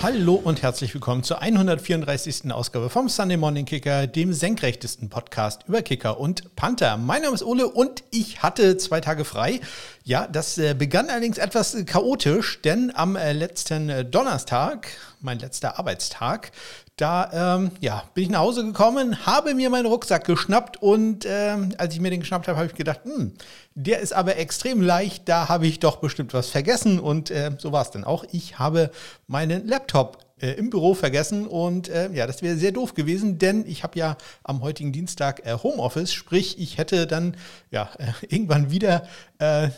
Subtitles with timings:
[0.00, 2.52] Hallo und herzlich willkommen zur 134.
[2.52, 6.96] Ausgabe vom Sunday Morning Kicker, dem senkrechtesten Podcast über Kicker und Panther.
[6.96, 9.60] Mein Name ist Ole und ich hatte zwei Tage frei.
[10.04, 14.86] Ja, das äh, begann allerdings etwas chaotisch, denn am äh, letzten äh, Donnerstag,
[15.20, 16.52] mein letzter Arbeitstag,
[16.98, 21.74] da ähm, ja, bin ich nach Hause gekommen, habe mir meinen Rucksack geschnappt und ähm,
[21.78, 23.32] als ich mir den geschnappt habe, habe ich gedacht, hm,
[23.74, 27.72] der ist aber extrem leicht, da habe ich doch bestimmt was vergessen und äh, so
[27.72, 28.24] war es dann auch.
[28.32, 28.90] Ich habe
[29.28, 33.64] meinen Laptop äh, im Büro vergessen und äh, ja, das wäre sehr doof gewesen, denn
[33.66, 37.36] ich habe ja am heutigen Dienstag äh, Homeoffice, sprich ich hätte dann
[37.70, 37.88] ja
[38.28, 39.06] irgendwann wieder
[39.38, 39.68] äh,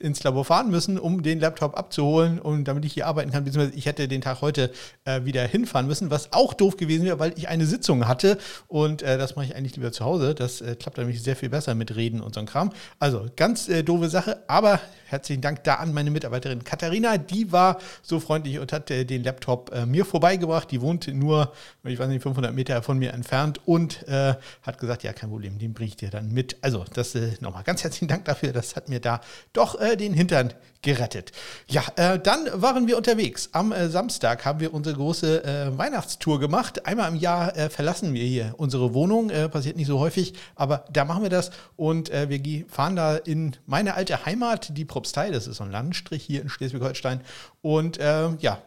[0.00, 3.78] ins Labor fahren müssen, um den Laptop abzuholen und damit ich hier arbeiten kann, beziehungsweise
[3.78, 4.72] ich hätte den Tag heute
[5.04, 8.36] äh, wieder hinfahren müssen, was auch doof gewesen wäre, weil ich eine Sitzung hatte
[8.66, 10.34] und äh, das mache ich eigentlich lieber zu Hause.
[10.34, 12.72] Das äh, klappt nämlich sehr viel besser mit Reden und so ein Kram.
[12.98, 17.78] Also ganz äh, doofe Sache, aber herzlichen Dank da an meine Mitarbeiterin Katharina, die war
[18.02, 20.68] so freundlich und hat äh, den Laptop äh, mir vorbeigebracht.
[20.72, 21.52] Die wohnt nur,
[21.84, 25.74] ich weiß nicht, 500 Meter von mir entfernt und hat gesagt, ja, kein Problem, den
[25.74, 26.56] bringe ich dir dann mit.
[26.60, 29.20] Also das nochmal ganz herzlichen Dank dafür, das hat mir da
[29.52, 31.32] doch äh, den Hintern gerettet.
[31.66, 33.48] Ja, äh, dann waren wir unterwegs.
[33.52, 36.86] Am äh, Samstag haben wir unsere große äh, Weihnachtstour gemacht.
[36.86, 39.30] Einmal im Jahr äh, verlassen wir hier unsere Wohnung.
[39.30, 41.50] Äh, passiert nicht so häufig, aber da machen wir das.
[41.74, 45.30] Und wir fahren da in meine alte Heimat, die Propstei.
[45.30, 47.20] Das ist so ein Landstrich hier in Schleswig-Holstein.
[47.62, 48.62] Und ja,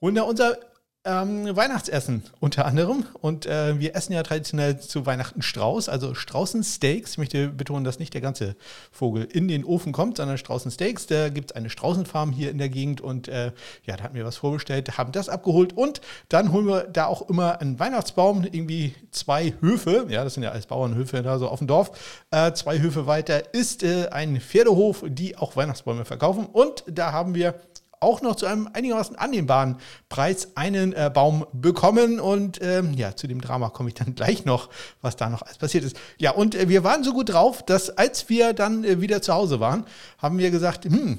[0.00, 0.56] holen da unser
[1.04, 3.06] ähm, Weihnachtsessen unter anderem.
[3.20, 7.12] Und äh, wir essen ja traditionell zu Weihnachten Strauß, also Straußensteaks.
[7.12, 8.54] Ich möchte betonen, dass nicht der ganze
[8.90, 11.06] Vogel in den Ofen kommt, sondern Straußensteaks.
[11.06, 13.52] Da gibt es eine Straußenfarm hier in der Gegend und äh,
[13.86, 17.28] ja, da hatten wir was vorbestellt, haben das abgeholt und dann holen wir da auch
[17.30, 21.58] immer einen Weihnachtsbaum, irgendwie zwei Höfe, ja, das sind ja alles Bauernhöfe da so auf
[21.58, 21.92] dem Dorf.
[22.30, 27.34] Äh, zwei Höfe weiter ist äh, ein Pferdehof, die auch Weihnachtsbäume verkaufen und da haben
[27.34, 27.54] wir
[28.00, 29.76] auch noch zu einem einigermaßen annehmbaren
[30.08, 32.18] Preis einen äh, Baum bekommen.
[32.18, 34.70] Und ähm, ja, zu dem Drama komme ich dann gleich noch,
[35.02, 35.96] was da noch alles passiert ist.
[36.18, 39.34] Ja, und äh, wir waren so gut drauf, dass als wir dann äh, wieder zu
[39.34, 39.84] Hause waren,
[40.18, 41.18] haben wir gesagt, hm,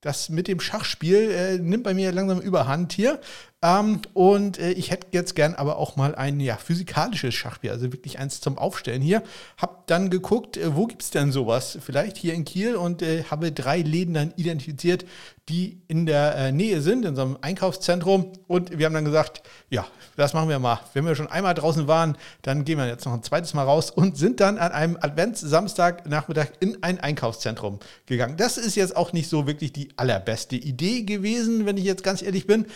[0.00, 3.20] das mit dem Schachspiel äh, nimmt bei mir langsam überhand hier.
[3.62, 7.92] Ähm, und äh, ich hätte jetzt gern aber auch mal ein ja, physikalisches Schachspiel, also
[7.92, 9.22] wirklich eins zum Aufstellen hier.
[9.56, 11.78] Hab dann geguckt, äh, wo gibt es denn sowas?
[11.80, 15.04] Vielleicht hier in Kiel und äh, habe drei Läden dann identifiziert,
[15.48, 18.32] die in der äh, Nähe sind, in so einem Einkaufszentrum.
[18.48, 19.86] Und wir haben dann gesagt, ja,
[20.16, 20.80] das machen wir mal.
[20.92, 23.90] Wenn wir schon einmal draußen waren, dann gehen wir jetzt noch ein zweites Mal raus
[23.90, 28.36] und sind dann an einem Advents-Samstag-Nachmittag in ein Einkaufszentrum gegangen.
[28.36, 32.22] Das ist jetzt auch nicht so wirklich die allerbeste Idee gewesen, wenn ich jetzt ganz
[32.22, 32.66] ehrlich bin.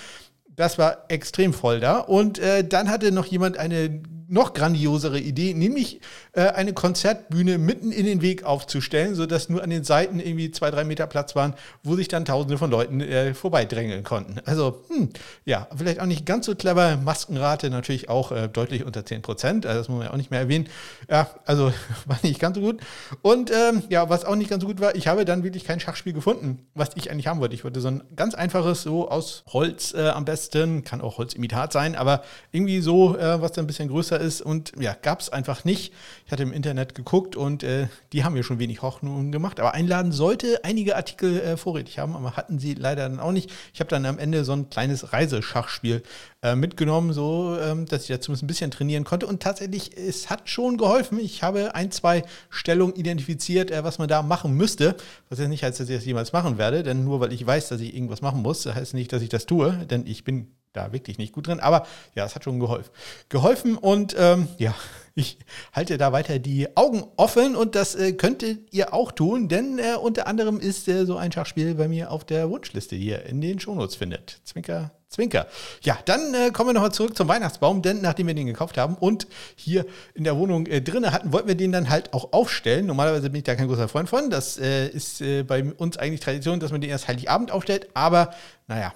[0.57, 1.99] Das war extrem voll da.
[1.99, 6.01] Und äh, dann hatte noch jemand eine noch grandiosere Idee, nämlich
[6.33, 10.71] äh, eine Konzertbühne mitten in den Weg aufzustellen, sodass nur an den Seiten irgendwie zwei,
[10.71, 14.41] drei Meter Platz waren, wo sich dann tausende von Leuten äh, vorbeidrängeln konnten.
[14.45, 15.11] Also, hm,
[15.45, 16.97] ja, vielleicht auch nicht ganz so clever.
[16.97, 19.67] Maskenrate natürlich auch äh, deutlich unter 10 Prozent.
[19.67, 20.69] Also das muss man ja auch nicht mehr erwähnen.
[21.09, 21.73] Ja, also
[22.07, 22.81] war nicht ganz so gut.
[23.23, 25.81] Und ähm, ja, was auch nicht ganz so gut war, ich habe dann wirklich kein
[25.81, 27.55] Schachspiel gefunden, was ich eigentlich haben wollte.
[27.55, 31.73] Ich wollte so ein ganz einfaches, so aus Holz äh, am besten, kann auch Holzimitat
[31.73, 32.23] sein, aber
[32.53, 35.93] irgendwie so, äh, was dann ein bisschen größer ist und ja, gab es einfach nicht.
[36.25, 39.61] Ich hatte im Internet geguckt und äh, die haben mir schon wenig Hoffnungen gemacht.
[39.61, 43.51] Aber einladen sollte einige Artikel äh, vorrätig haben, aber hatten sie leider dann auch nicht.
[43.73, 46.03] Ich habe dann am Ende so ein kleines Reiseschachspiel
[46.43, 49.27] äh, mitgenommen, so ähm, dass ich da zumindest ein bisschen trainieren konnte.
[49.27, 51.19] Und tatsächlich, es hat schon geholfen.
[51.21, 54.97] Ich habe ein, zwei Stellungen identifiziert, äh, was man da machen müsste.
[55.29, 57.69] Was jetzt nicht heißt, dass ich das jemals machen werde, denn nur weil ich weiß,
[57.69, 60.93] dass ich irgendwas machen muss, heißt nicht, dass ich das tue, denn ich bin da
[60.93, 61.61] wirklich nicht gut drin.
[61.61, 62.91] Aber ja, es hat schon geholfen.
[63.29, 64.75] Geholfen und ähm, ja,
[65.15, 65.39] ich
[65.73, 69.97] halte da weiter die Augen offen und das äh, könntet ihr auch tun, denn äh,
[69.97, 73.59] unter anderem ist äh, so ein Schachspiel bei mir auf der Wunschliste hier in den
[73.59, 74.41] Shownotes findet.
[74.45, 75.47] Zwinker, Zwinker.
[75.83, 78.97] Ja, dann äh, kommen wir nochmal zurück zum Weihnachtsbaum, denn nachdem wir den gekauft haben
[78.97, 82.87] und hier in der Wohnung äh, drinnen hatten, wollten wir den dann halt auch aufstellen.
[82.87, 84.29] Normalerweise bin ich da kein großer Freund von.
[84.29, 88.35] Das äh, ist äh, bei uns eigentlich Tradition, dass man den erst Heiligabend aufstellt, aber
[88.67, 88.93] naja,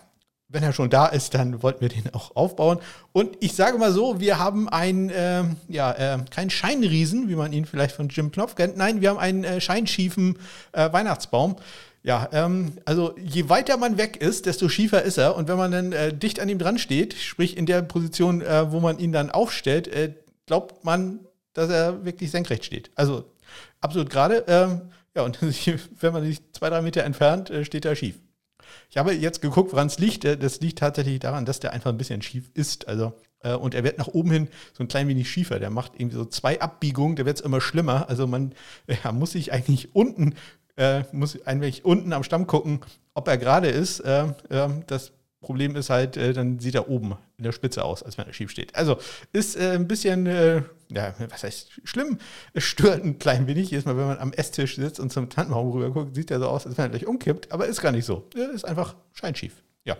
[0.53, 2.79] wenn er schon da ist, dann wollten wir den auch aufbauen.
[3.13, 7.53] Und ich sage mal so, wir haben einen, äh, ja, äh, keinen Scheinriesen, wie man
[7.53, 8.77] ihn vielleicht von Jim Knopf kennt.
[8.77, 10.39] Nein, wir haben einen äh, scheinschiefen
[10.73, 11.57] äh, Weihnachtsbaum.
[12.03, 15.37] Ja, ähm, also je weiter man weg ist, desto schiefer ist er.
[15.37, 18.73] Und wenn man dann äh, dicht an ihm dran steht, sprich in der Position, äh,
[18.73, 19.89] wo man ihn dann aufstellt,
[20.47, 21.21] glaubt man,
[21.53, 22.91] dass er wirklich senkrecht steht.
[22.97, 23.25] Also
[23.81, 24.45] absolut gerade.
[24.49, 24.81] Ähm,
[25.15, 25.39] ja, und
[26.01, 28.17] wenn man sich zwei, drei Meter entfernt, steht er schief.
[28.91, 30.25] Ich habe jetzt geguckt, woran es liegt.
[30.25, 32.89] Äh, das liegt tatsächlich daran, dass der einfach ein bisschen schief ist.
[32.89, 33.13] Also,
[33.43, 35.59] äh, und er wird nach oben hin so ein klein wenig schiefer.
[35.59, 38.09] Der macht irgendwie so zwei Abbiegungen, der wird es immer schlimmer.
[38.09, 38.55] Also man
[39.05, 40.35] ja, muss sich eigentlich unten,
[40.77, 42.81] äh, muss wenig unten am Stamm gucken,
[43.15, 44.01] ob er gerade ist.
[44.01, 48.03] Äh, ähm, das Problem ist halt, äh, dann sieht er oben in der Spitze aus,
[48.03, 48.77] als wenn er schief steht.
[48.77, 48.99] Also
[49.33, 52.19] ist äh, ein bisschen, äh, ja, was heißt schlimm?
[52.53, 53.71] Es stört ein klein wenig.
[53.71, 56.49] Jedes Mal, wenn man am Esstisch sitzt und zum Tannenbaum rüber guckt, sieht er so
[56.49, 57.51] aus, als wenn er gleich umkippt.
[57.51, 58.29] Aber ist gar nicht so.
[58.37, 59.63] Er ist einfach scheinschief.
[59.85, 59.97] Ja,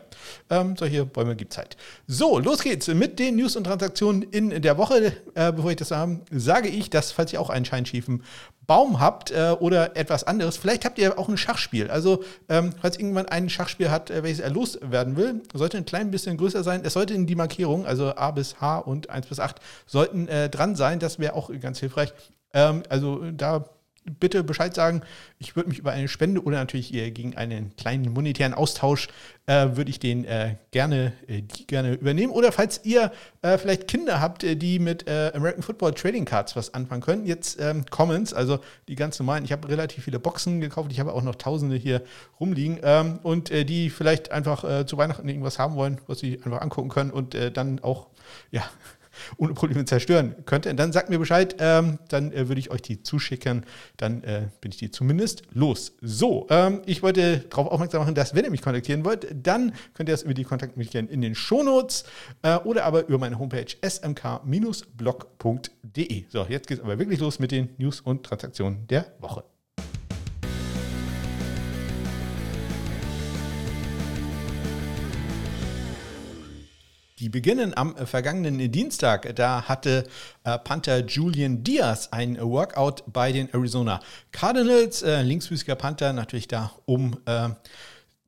[0.51, 1.79] ähm, solche Bäume gibt es halt.
[2.07, 5.15] So, los geht's mit den News und Transaktionen in der Woche.
[5.35, 8.23] Äh, bevor ich das sage, sage ich, dass, falls ihr auch einen scheinschiefen
[8.67, 11.91] Baum habt äh, oder etwas anderes, vielleicht habt ihr auch ein Schachspiel.
[11.91, 16.11] Also, ähm, falls irgendwann ein Schachspiel hat, äh, welches er loswerden will, sollte ein klein
[16.11, 16.83] bisschen größer sein.
[16.85, 19.57] Es sollte in die Markierung, also A bis H und 1 bis 8,
[19.87, 20.99] sollten äh, dran sein.
[20.99, 22.13] Das wäre auch ganz hilfreich.
[22.53, 23.65] Ähm, also, da
[24.05, 25.03] bitte Bescheid sagen.
[25.39, 29.09] Ich würde mich über eine Spende oder natürlich gegen einen kleinen monetären Austausch
[29.51, 32.33] äh, würde ich den äh, gerne, äh, die gerne übernehmen.
[32.33, 33.11] Oder falls ihr
[33.43, 37.27] äh, vielleicht Kinder habt, äh, die mit äh, American Football Trading Cards was anfangen können,
[37.27, 39.45] jetzt ähm, Commons, also die ganz normalen.
[39.45, 40.93] Ich habe relativ viele Boxen gekauft.
[40.93, 42.03] Ich habe auch noch Tausende hier
[42.39, 46.91] rumliegen ähm, und die vielleicht einfach zu Weihnachten irgendwas haben wollen, was sie einfach angucken
[46.91, 48.09] können und dann auch
[48.51, 48.63] ja
[49.37, 53.03] ohne Probleme zerstören könnte, dann sagt mir Bescheid, ähm, dann äh, würde ich euch die
[53.03, 53.65] zuschicken,
[53.97, 55.93] dann äh, bin ich die zumindest los.
[56.01, 60.09] So, ähm, ich wollte darauf aufmerksam machen, dass wenn ihr mich kontaktieren wollt, dann könnt
[60.09, 62.05] ihr das über die Kontaktmöglichkeiten in den Shownotes
[62.43, 64.55] äh, oder aber über meine Homepage smk-blog.de.
[66.29, 69.45] So, jetzt geht es aber wirklich los mit den News und Transaktionen der Woche.
[77.21, 79.37] Die beginnen am äh, vergangenen Dienstag.
[79.37, 80.05] Da hatte
[80.45, 84.01] äh, Panther Julian Diaz ein Workout bei den Arizona
[84.33, 85.03] Cardinals.
[85.03, 87.51] Äh, linksfüßiger Panther natürlich da, um äh,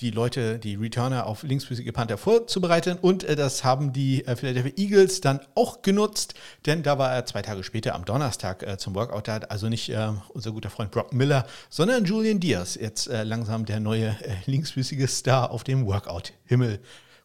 [0.02, 2.98] die Leute, die Returner auf linksfüßige Panther vorzubereiten.
[3.00, 6.34] Und das haben die Philadelphia Eagles dann auch genutzt,
[6.66, 9.28] denn da war er zwei Tage später am Donnerstag zum Workout.
[9.28, 13.64] Da hat also nicht äh, unser guter Freund Brock Miller, sondern Julian Diaz, jetzt langsam
[13.64, 14.16] der neue
[14.46, 16.80] linksfüßige Star auf dem Workout-Himmel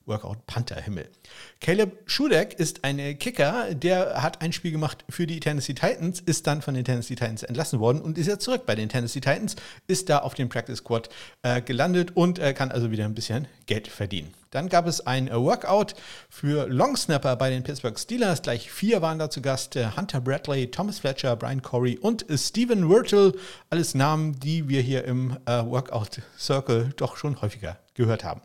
[0.07, 1.09] Workout Panther-Himmel.
[1.59, 6.45] Caleb Schudeck ist ein Kicker, der hat ein Spiel gemacht für die Tennessee Titans, ist
[6.45, 9.55] dann von den Tennessee Titans entlassen worden und ist jetzt zurück bei den Tennessee Titans,
[9.87, 11.09] ist da auf dem Practice Squad
[11.41, 14.33] äh, gelandet und äh, kann also wieder ein bisschen Geld verdienen.
[14.51, 15.95] Dann gab es ein Workout
[16.29, 18.41] für Longsnapper bei den Pittsburgh Steelers.
[18.41, 19.75] Gleich vier waren da zu Gast.
[19.75, 23.33] Äh, Hunter Bradley, Thomas Fletcher, Brian Corey und Steven Wirtle.
[23.69, 28.41] Alles Namen, die wir hier im äh, Workout Circle doch schon häufiger gehört haben.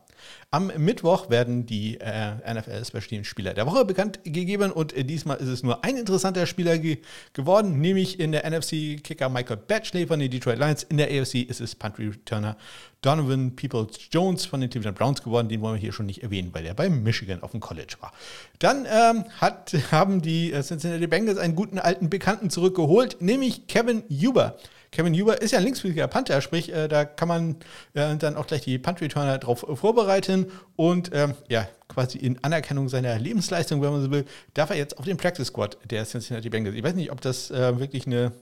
[0.51, 5.05] Am Mittwoch werden die äh, NFL Special Teams Spieler der Woche bekannt gegeben und äh,
[5.05, 6.99] diesmal ist es nur ein interessanter Spieler ge
[7.33, 10.83] geworden, nämlich in der NFC Kicker Michael Batchley von den Detroit Lions.
[10.83, 12.57] In der AFC ist es Punt Returner
[13.03, 15.49] Donovan Peoples Jones von den Cleveland Browns geworden.
[15.49, 18.13] Den wollen wir hier schon nicht erwähnen, weil er bei Michigan auf dem College war.
[18.61, 24.05] Dann ähm, hat, haben die äh, Cincinnati Bengals einen guten alten Bekannten zurückgeholt, nämlich Kevin
[24.09, 24.57] Huber.
[24.93, 27.57] Kevin Huber ist ja ein linksfüßiger Panther, sprich, äh, da kann man
[27.95, 33.19] äh, dann auch gleich die Punt-Returner drauf vorbereiten und ähm, ja, quasi in Anerkennung seiner
[33.19, 36.77] Lebensleistung, wenn man so will, darf er jetzt auf den Practice Squad der Cincinnati Bengals.
[36.77, 38.33] Ich weiß nicht, ob das äh, wirklich eine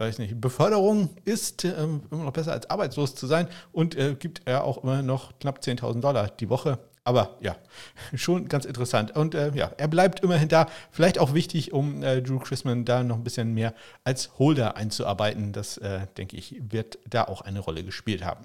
[0.00, 4.40] weiß nicht, Beförderung ist äh, immer noch besser als arbeitslos zu sein und äh, gibt
[4.46, 7.56] er auch immer noch knapp 10.000 Dollar die Woche aber ja,
[8.14, 9.16] schon ganz interessant.
[9.16, 10.66] Und äh, ja, er bleibt immerhin da.
[10.90, 13.74] Vielleicht auch wichtig, um äh, Drew Chrisman da noch ein bisschen mehr
[14.04, 15.52] als Holder einzuarbeiten.
[15.52, 18.44] Das, äh, denke ich, wird da auch eine Rolle gespielt haben.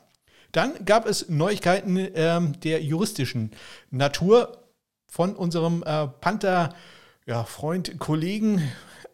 [0.52, 3.52] Dann gab es Neuigkeiten ähm, der juristischen
[3.92, 4.58] Natur
[5.08, 8.62] von unserem äh, Panther-Freund, Kollegen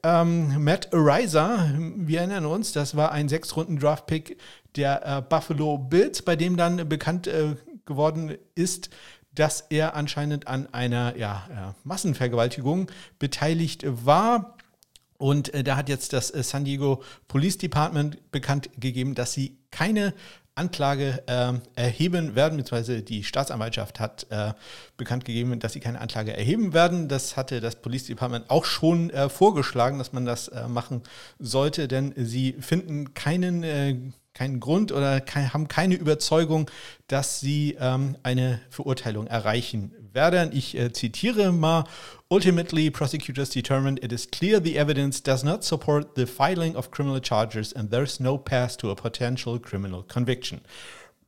[0.04, 1.70] ähm, Matt Ariza.
[1.96, 4.38] Wir erinnern uns, das war ein Sechs-Runden-Draft-Pick
[4.75, 8.89] der äh, Buffalo Bills, bei dem dann bekannt äh, geworden ist,
[9.34, 14.58] dass er anscheinend an einer ja, Massenvergewaltigung beteiligt war.
[15.18, 19.58] Und äh, da hat jetzt das äh, San Diego Police Department bekannt gegeben, dass sie
[19.70, 20.14] keine
[20.56, 24.54] Anklage äh, erheben werden, beziehungsweise die Staatsanwaltschaft hat äh,
[24.98, 27.08] bekannt gegeben, dass sie keine Anklage erheben werden.
[27.08, 31.04] Das hatte das Police Department auch schon äh, vorgeschlagen, dass man das äh, machen
[31.40, 36.70] sollte, denn sie finden keinen keinen Grund oder kein, haben keine Überzeugung,
[37.08, 40.52] dass sie ähm, eine Verurteilung erreichen werden.
[40.54, 41.86] Ich äh, zitiere mal.
[42.30, 47.20] Ultimately, prosecutors determined it is clear the evidence does not support the filing of criminal
[47.20, 50.62] charges and there's no path to a potential criminal conviction.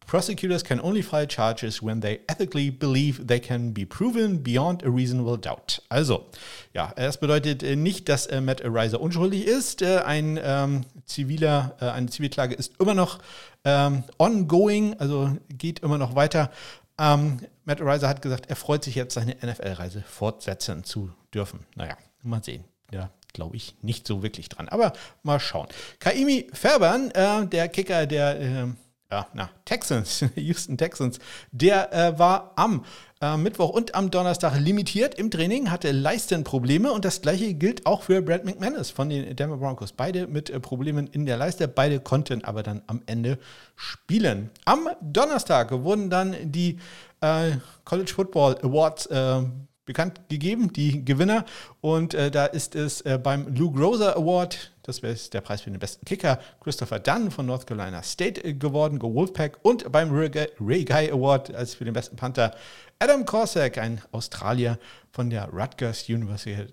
[0.06, 4.90] Prosecutors can only file charges when they ethically believe they can be proven beyond a
[4.90, 5.82] reasonable doubt.
[5.90, 6.26] Also,
[6.74, 9.82] ja, das bedeutet äh, nicht, dass äh, Matt Ariser unschuldig ist.
[9.82, 13.20] Äh, ein ähm, ziviler, äh, eine Zivilklage ist immer noch
[13.66, 16.52] ähm, ongoing, also geht immer noch weiter.
[17.00, 21.66] Ähm, Matt Ariser hat gesagt, er freut sich jetzt, seine NFL-Reise fortsetzen zu dürfen.
[21.76, 22.64] Naja, mal sehen.
[22.92, 24.70] Ja, glaube ich nicht so wirklich dran.
[24.70, 24.94] Aber
[25.24, 25.68] mal schauen.
[26.00, 28.76] Kaimi Färbern, äh, der Kicker der
[29.14, 31.20] ja, na, Texans, Houston Texans,
[31.52, 32.84] der äh, war am
[33.22, 38.02] äh, Mittwoch und am Donnerstag limitiert im Training, hatte Leistenprobleme und das gleiche gilt auch
[38.02, 39.92] für Brad McManus von den Denver Broncos.
[39.92, 43.38] Beide mit äh, Problemen in der Leiste, beide konnten aber dann am Ende
[43.76, 44.50] spielen.
[44.66, 46.80] Am Donnerstag wurden dann die
[47.22, 47.52] äh,
[47.86, 49.44] College Football Awards äh,
[49.86, 51.46] bekannt gegeben, die Gewinner.
[51.82, 55.72] Und äh, da ist es äh, beim Lou Groza Award, das wäre der Preis für
[55.72, 59.58] den besten Kicker, Christopher Dunn von North Carolina State äh, geworden, Go Wolfpack.
[59.64, 62.54] Und beim Ray Guy Award als für den besten Panther
[63.00, 64.78] Adam Corsack, ein Australier
[65.12, 66.68] von der Rutgers University,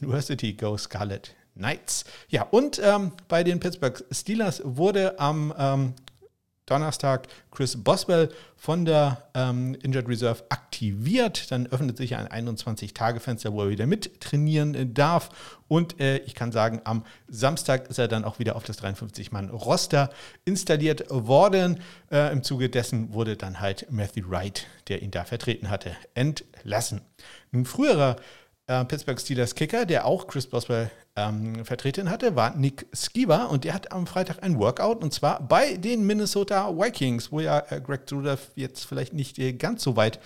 [0.00, 2.04] University Go Scarlet Knights.
[2.28, 5.94] Ja, und ähm, bei den Pittsburgh Steelers wurde am ähm,
[6.70, 11.50] Donnerstag Chris Boswell von der ähm, Injured Reserve aktiviert.
[11.50, 15.30] Dann öffnet sich ein 21-Tage-Fenster, wo er wieder mittrainieren darf.
[15.66, 20.10] Und äh, ich kann sagen, am Samstag ist er dann auch wieder auf das 53-Mann-Roster
[20.44, 21.80] installiert worden.
[22.10, 27.00] Äh, Im Zuge dessen wurde dann halt Matthew Wright, der ihn da vertreten hatte, entlassen.
[27.52, 28.16] Ein früherer
[28.70, 33.64] äh, Pittsburgh Steelers Kicker, der auch Chris Boswell ähm, vertreten hatte, war Nick Skiba und
[33.64, 37.80] der hat am Freitag ein Workout und zwar bei den Minnesota Vikings, wo ja äh,
[37.80, 40.20] Greg Rudolph jetzt vielleicht nicht äh, ganz so weit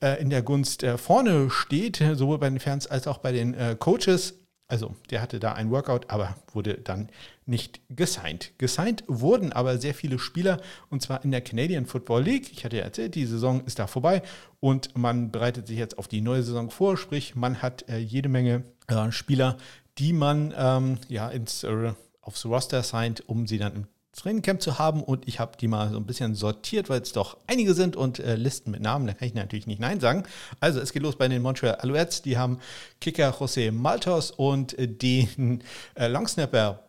[0.00, 3.54] äh, in der Gunst äh, vorne steht, sowohl bei den Fans als auch bei den
[3.54, 4.34] äh, Coaches.
[4.68, 7.08] Also der hatte da ein Workout, aber wurde dann
[7.46, 8.52] nicht gesigned.
[8.58, 10.60] Gesigned wurden aber sehr viele Spieler
[10.90, 12.52] und zwar in der Canadian Football League.
[12.52, 14.22] Ich hatte ja erzählt, die Saison ist da vorbei
[14.60, 18.28] und man bereitet sich jetzt auf die neue Saison vor, sprich man hat äh, jede
[18.28, 19.56] Menge äh, Spieler,
[19.96, 23.86] die man ähm, ja ins, äh, aufs Roster signed, um sie dann im
[24.18, 27.36] Trainingcamp zu haben und ich habe die mal so ein bisschen sortiert, weil es doch
[27.46, 30.24] einige sind und äh, Listen mit Namen, da kann ich natürlich nicht Nein sagen.
[30.60, 32.58] Also es geht los bei den Montreal Alouettes, die haben
[33.00, 35.62] Kicker José Maltos und äh, den
[35.94, 36.80] äh, Longsnapper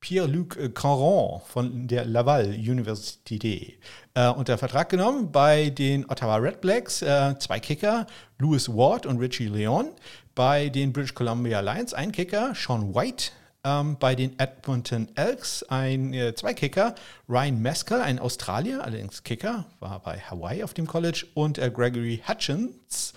[0.00, 3.78] Pierre-Luc Caron von der Laval University
[4.12, 8.06] äh, unter Vertrag genommen bei den Ottawa Red Blacks, äh, zwei Kicker,
[8.38, 9.92] Louis Ward und Richie Leon,
[10.34, 13.30] bei den British Columbia Lions ein Kicker, Sean White,
[13.64, 16.94] ähm, bei den Edmonton Elks ein äh, zwei Kicker,
[17.28, 22.22] Ryan Meskel, ein Australier, allerdings Kicker, war bei Hawaii auf dem College, und äh, Gregory
[22.28, 23.14] Hutchins.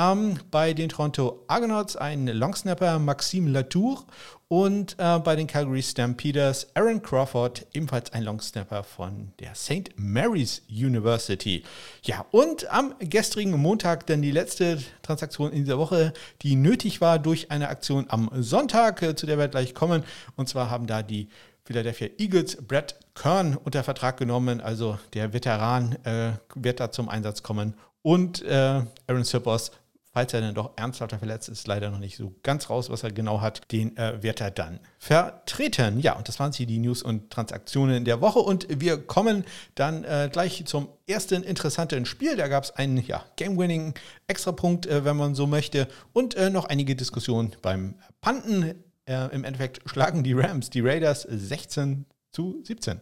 [0.00, 4.06] Ähm, bei den Toronto Argonauts ein Longsnapper, Maxime Latour
[4.48, 9.90] und äh, bei den Calgary Stampeders Aaron Crawford, ebenfalls ein Longsnapper von der St.
[9.96, 11.64] Mary's University.
[12.02, 17.18] Ja, und am gestrigen Montag dann die letzte Transaktion in dieser Woche, die nötig war
[17.18, 20.02] durch eine Aktion am Sonntag, äh, zu der wir gleich kommen.
[20.34, 21.28] Und zwar haben da die
[21.64, 27.42] Philadelphia Eagles Brett Kern unter Vertrag genommen, also der Veteran äh, wird da zum Einsatz
[27.42, 27.74] kommen.
[28.02, 29.72] Und äh, Aaron Sippers
[30.12, 33.12] falls er dann doch ernsthafter verletzt ist, leider noch nicht so ganz raus, was er
[33.12, 36.00] genau hat, den äh, wird er dann vertreten.
[36.00, 38.40] Ja, und das waren sie, die News und Transaktionen der Woche.
[38.40, 42.36] Und wir kommen dann äh, gleich zum ersten interessanten Spiel.
[42.36, 43.94] Da gab es einen ja, Game-Winning
[44.26, 48.84] Extrapunkt, äh, wenn man so möchte, und äh, noch einige Diskussionen beim Panten.
[49.06, 53.00] Äh, Im Endeffekt schlagen die Rams die Raiders 16 zu 17.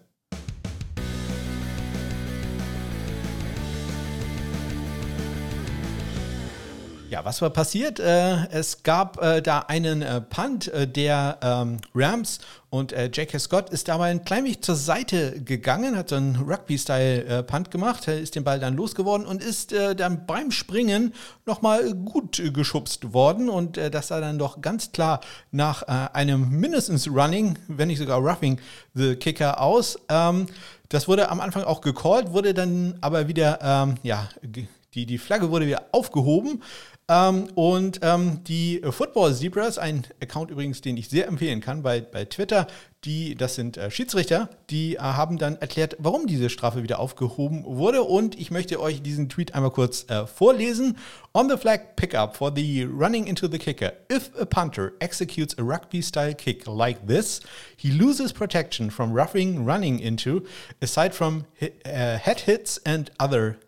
[7.19, 7.99] Ja, was war passiert?
[7.99, 12.39] Äh, es gab äh, da einen äh, Punt der ähm, Rams
[12.71, 13.39] und J.K.
[13.41, 18.37] Scott ist dabei ein klein wenig zur Seite gegangen, hat so einen Rugby-Style-Punt gemacht, ist
[18.37, 21.15] den Ball dann losgeworden und ist dann beim Springen
[21.47, 25.21] nochmal gut geschubst worden und das sah dann doch ganz klar
[25.51, 28.61] nach einem mindestens Running, wenn nicht sogar Roughing
[28.93, 29.99] the Kicker aus.
[30.11, 30.45] Ähm,
[30.91, 35.51] das wurde am Anfang auch gecallt, wurde dann aber wieder, ähm, ja, die, die Flagge
[35.51, 36.63] wurde wieder aufgehoben.
[37.11, 42.03] Ähm, und ähm, die Football Zebras, ein Account übrigens, den ich sehr empfehlen kann bei,
[42.03, 42.67] bei Twitter,
[43.05, 47.65] die, das sind äh, Schiedsrichter, die äh, haben dann erklärt, warum diese Strafe wieder aufgehoben
[47.65, 48.03] wurde.
[48.03, 50.99] Und ich möchte euch diesen Tweet einmal kurz äh, vorlesen.
[51.33, 55.63] On the flag pickup for the running into the kicker, if a punter executes a
[55.63, 57.41] rugby-style kick like this,
[57.77, 60.43] he loses protection from roughing running into,
[60.83, 61.69] aside from uh,
[62.19, 63.59] head hits and other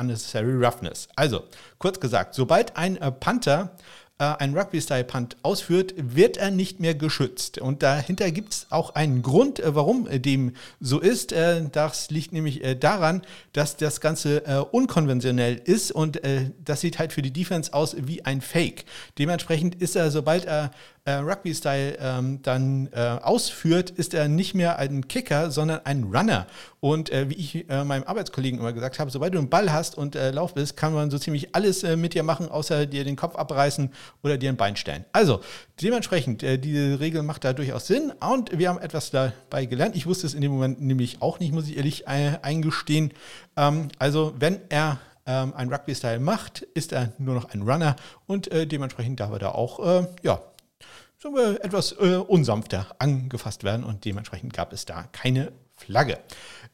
[0.00, 1.08] unnecessary roughness.
[1.14, 1.44] Also,
[1.78, 3.76] kurz gesagt, sobald ein äh, Panther
[4.18, 7.58] äh, einen Rugby-Style-Punt ausführt, wird er nicht mehr geschützt.
[7.58, 11.32] Und dahinter gibt es auch einen Grund, äh, warum dem so ist.
[11.72, 16.20] Das liegt nämlich daran, dass das Ganze unkonventionell ist und
[16.64, 18.84] das sieht halt für die Defense aus wie ein Fake.
[19.18, 20.70] Dementsprechend ist er, sobald er
[21.04, 26.46] äh, Rugby-Style ähm, dann äh, ausführt, ist er nicht mehr ein Kicker, sondern ein Runner.
[26.80, 29.96] Und äh, wie ich äh, meinem Arbeitskollegen immer gesagt habe, sobald du einen Ball hast
[29.98, 33.04] und äh, Lauf bist, kann man so ziemlich alles äh, mit dir machen, außer dir
[33.04, 33.90] den Kopf abreißen
[34.22, 35.04] oder dir ein Bein stellen.
[35.12, 35.40] Also
[35.80, 39.96] dementsprechend, diese Regel macht da durchaus Sinn und wir haben etwas dabei gelernt.
[39.96, 43.12] Ich wusste es in dem Moment nämlich auch nicht, muss ich ehrlich eingestehen.
[43.56, 48.50] Ähm, also wenn er ähm, ein Rugby-Style macht, ist er nur noch ein Runner und
[48.50, 50.40] äh, dementsprechend darf er da auch, äh, ja,
[51.62, 56.18] etwas äh, unsanfter angefasst werden und dementsprechend gab es da keine Flagge.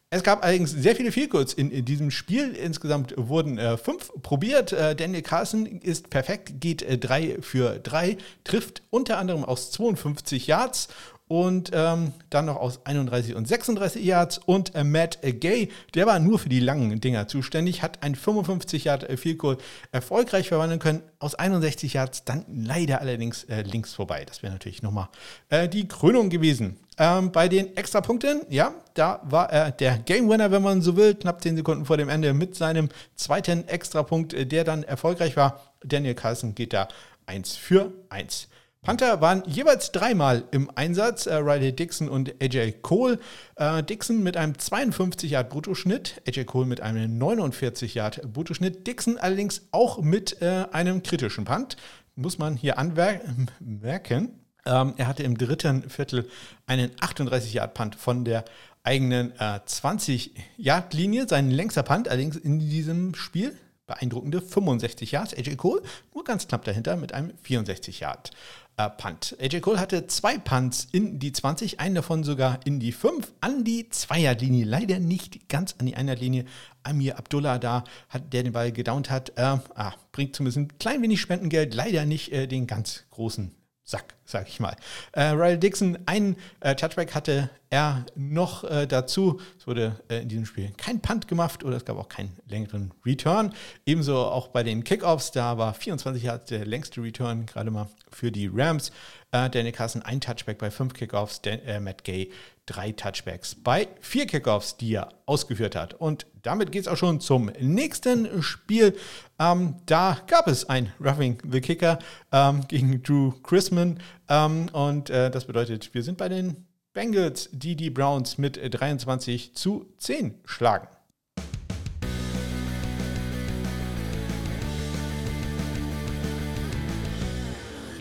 [0.09, 2.53] Es gab allerdings sehr viele Fehlcodes in, in, diesem Spiel.
[2.53, 4.73] Insgesamt wurden äh, fünf probiert.
[4.73, 10.47] Äh, Daniel Carson ist perfekt, geht äh, drei für drei, trifft unter anderem aus 52
[10.47, 10.89] Yards
[11.29, 16.19] und ähm, dann noch aus 31 und 36 Yards und äh, Matt Gay, der war
[16.19, 19.59] nur für die langen Dinger zuständig, hat ein 55 Yard äh, Field Goal
[19.91, 24.25] erfolgreich verwandeln können, aus 61 Yards dann leider allerdings äh, links vorbei.
[24.25, 25.09] Das wäre natürlich nochmal
[25.49, 26.77] äh, die Krönung gewesen.
[26.99, 31.15] Ähm, bei den Extrapunkten, ja, da war er der Game Winner, wenn man so will,
[31.15, 35.61] knapp 10 Sekunden vor dem Ende mit seinem zweiten Extrapunkt, äh, der dann erfolgreich war.
[35.85, 36.87] Daniel Carlson geht da
[37.27, 38.49] 1 für 1.
[38.87, 43.19] Panther waren jeweils dreimal im Einsatz, äh, Riley Dixon und AJ Cole.
[43.57, 48.87] Äh, Dixon mit einem 52 Yard Bruttoschnitt, AJ Cole mit einem 49 Yard Bruttoschnitt.
[48.87, 51.77] Dixon allerdings auch mit äh, einem kritischen Punt,
[52.15, 54.39] muss man hier anmerken.
[54.65, 56.29] Ähm, er hatte im dritten Viertel
[56.69, 58.45] einen 38 Yard Punt von der
[58.85, 59.33] eigenen
[59.67, 65.35] 20 Yard Linie, sein längster Punt allerdings in diesem Spiel beeindruckende 65 Yards.
[65.35, 65.83] AJ Cole
[66.15, 68.31] nur ganz knapp dahinter mit einem 64 Yard
[68.77, 69.37] äh, Punt.
[69.41, 73.65] AJ Cole hatte zwei Punts in die 20, einen davon sogar in die 5, an
[73.65, 74.65] die Zweierlinie.
[74.65, 76.45] Leider nicht ganz an die Einerlinie.
[76.83, 81.03] Amir Abdullah da, hat, der den Ball gedownt hat, äh, ah, bringt zumindest ein klein
[81.03, 83.53] wenig Spendengeld, leider nicht äh, den ganz großen
[83.83, 84.77] Sack, sag ich mal.
[85.13, 89.41] Äh, Riley Dixon, ein äh, Touchback hatte er noch äh, dazu.
[89.59, 92.93] Es wurde äh, in diesem Spiel kein Punt gemacht oder es gab auch keinen längeren
[93.05, 93.53] Return.
[93.87, 98.31] Ebenso auch bei den Kickoffs, da war 24 Yards der längste Return, gerade mal für
[98.31, 98.91] die Rams.
[99.33, 102.31] Äh, Danny Carson ein Touchback bei fünf Kickoffs, Dan, äh, Matt Gay
[102.67, 105.95] drei Touchbacks bei vier Kickoffs, die er ausgeführt hat.
[105.95, 108.97] Und damit geht es auch schon zum nächsten Spiel.
[109.39, 111.99] Ähm, da gab es ein Roughing the Kicker
[112.33, 114.01] ähm, gegen Drew Chrisman.
[114.29, 119.55] Ähm, und äh, das bedeutet, wir sind bei den Bengals, die die Browns mit 23
[119.55, 120.89] zu 10 schlagen.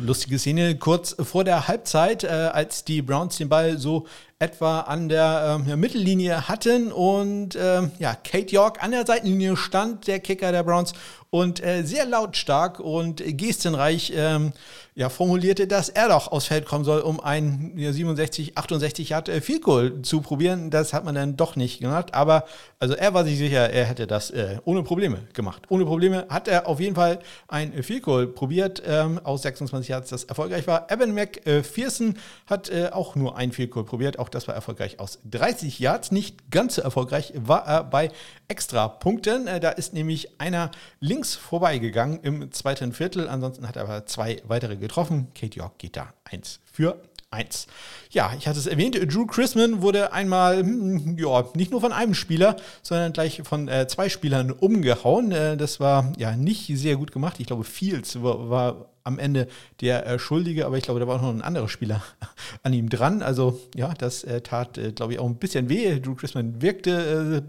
[0.05, 5.07] lustige Szene kurz vor der Halbzeit, äh, als die Browns den Ball so etwa an
[5.07, 10.51] der äh, Mittellinie hatten und äh, ja, Kate York an der Seitenlinie stand, der Kicker
[10.51, 10.93] der Browns,
[11.35, 14.53] und äh, sehr lautstark und gestenreich ähm,
[14.93, 19.27] ja, formulierte, dass er doch aufs Feld kommen soll, um ein ja, 67, 68 Yard
[19.27, 20.69] äh, Field Goal zu probieren.
[20.69, 22.13] Das hat man dann doch nicht gemacht.
[22.13, 22.45] Aber
[22.79, 25.63] also er war sich sicher, er hätte das äh, ohne Probleme gemacht.
[25.67, 27.19] Ohne Probleme hat er auf jeden Fall
[27.49, 30.89] ein Field Goal probiert ähm, aus 26 Yards, das erfolgreich war.
[30.89, 32.15] Evan McPherson
[32.47, 34.17] hat äh, auch nur ein Field Goal probiert.
[34.25, 36.11] Auch das war erfolgreich aus 30 Yards.
[36.11, 38.09] Nicht ganz so erfolgreich war er bei
[38.47, 39.45] Extra-Punkten.
[39.45, 43.29] Äh, da ist nämlich einer links vorbeigegangen im zweiten Viertel.
[43.29, 45.27] Ansonsten hat er aber zwei weitere getroffen.
[45.35, 47.67] Kate York geht da 1 für 1.
[48.15, 52.13] Ja, ich hatte es erwähnt, Drew Chrisman wurde einmal, hm, ja, nicht nur von einem
[52.13, 55.33] Spieler, sondern gleich von äh, zwei Spielern umgehauen.
[55.33, 57.41] Äh, das war ja nicht sehr gut gemacht.
[57.41, 59.47] Ich glaube, Fields war, war am Ende
[59.81, 62.01] der äh, Schuldige, aber ich glaube, da war auch noch ein anderer Spieler
[62.63, 63.21] an ihm dran.
[63.21, 65.99] Also ja, das äh, tat, äh, glaube ich, auch ein bisschen weh.
[65.99, 67.43] Drew Chrisman wirkte,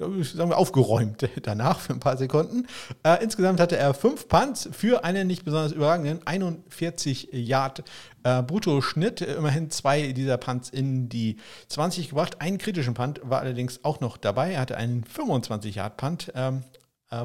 [0.00, 2.66] äh, sagen wir, aufgeräumt danach für ein paar Sekunden.
[3.02, 7.84] Äh, insgesamt hatte er fünf Punts für einen nicht besonders überragenden 41 Yard
[8.22, 9.20] äh, Bruttoschnitt.
[9.20, 11.38] Immerhin zwei dieser Punts in die
[11.68, 12.40] 20 gebracht.
[12.40, 14.52] Einen kritischen Punt war allerdings auch noch dabei.
[14.52, 16.32] Er hatte einen 25 Yard Punt.
[16.34, 16.62] Ähm,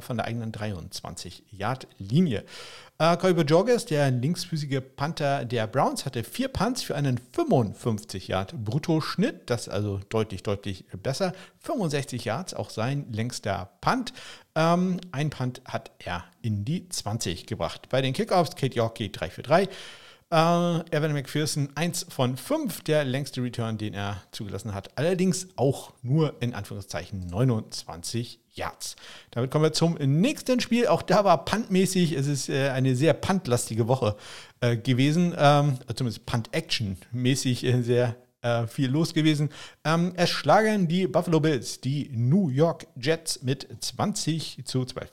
[0.01, 2.43] von der eigenen 23-Yard-Linie.
[2.99, 8.53] Äh, Colby Jorges, der linksfüßige Panther der Browns, hatte vier Punts für einen 55 Yard
[8.63, 9.49] Bruttoschnitt.
[9.49, 11.33] Das ist also deutlich, deutlich besser.
[11.61, 14.13] 65 Yards, auch sein längster Punt.
[14.53, 17.87] Ähm, ein Punt hat er in die 20 gebracht.
[17.89, 19.69] Bei den Kickoffs, Kate Yorkie 3 für 3.
[20.31, 24.95] Uh, Evan McPherson 1 von 5, der längste Return, den er zugelassen hat.
[24.95, 28.95] Allerdings auch nur in Anführungszeichen 29 Yards.
[29.31, 30.85] Damit kommen wir zum nächsten Spiel.
[30.85, 34.17] Auch da war puntmäßig, es ist äh, eine sehr puntlastige Woche
[34.61, 39.49] äh, gewesen, ähm, zumindest Punt-Action-mäßig äh, sehr äh, viel los gewesen.
[39.83, 45.09] Ähm, es schlagen die Buffalo Bills die New York Jets mit 20 zu 12.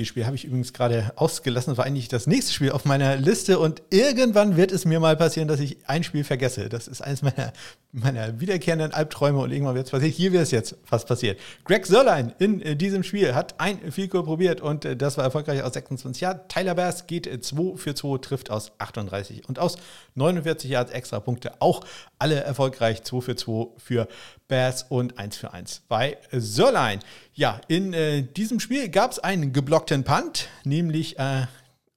[0.00, 1.76] Eishockeyspiel habe ich übrigens gerade ausgelassen.
[1.76, 5.48] War eigentlich das nächste Spiel auf meiner Liste und irgendwann wird es mir mal passieren,
[5.48, 6.68] dass ich ein Spiel vergesse.
[6.68, 7.52] Das ist eines meiner,
[7.92, 10.12] meiner wiederkehrenden Albträume und irgendwann wird es passieren.
[10.12, 11.38] Hier wird es jetzt fast passiert.
[11.64, 15.62] Greg Sörlein in äh, diesem Spiel hat ein Vielkohl probiert und äh, das war erfolgreich
[15.62, 16.40] aus 26 Jahren.
[16.48, 19.76] Tyler Bass geht 2 für 2, trifft aus 38 und aus
[20.14, 21.52] 49 Yards extra Punkte.
[21.60, 21.84] Auch
[22.18, 24.08] alle erfolgreich 2 für 2 für
[24.50, 27.00] Bass und 1 für 1 bei Sörlein.
[27.32, 31.46] Ja, in äh, diesem Spiel gab es einen geblockten Punt, nämlich äh,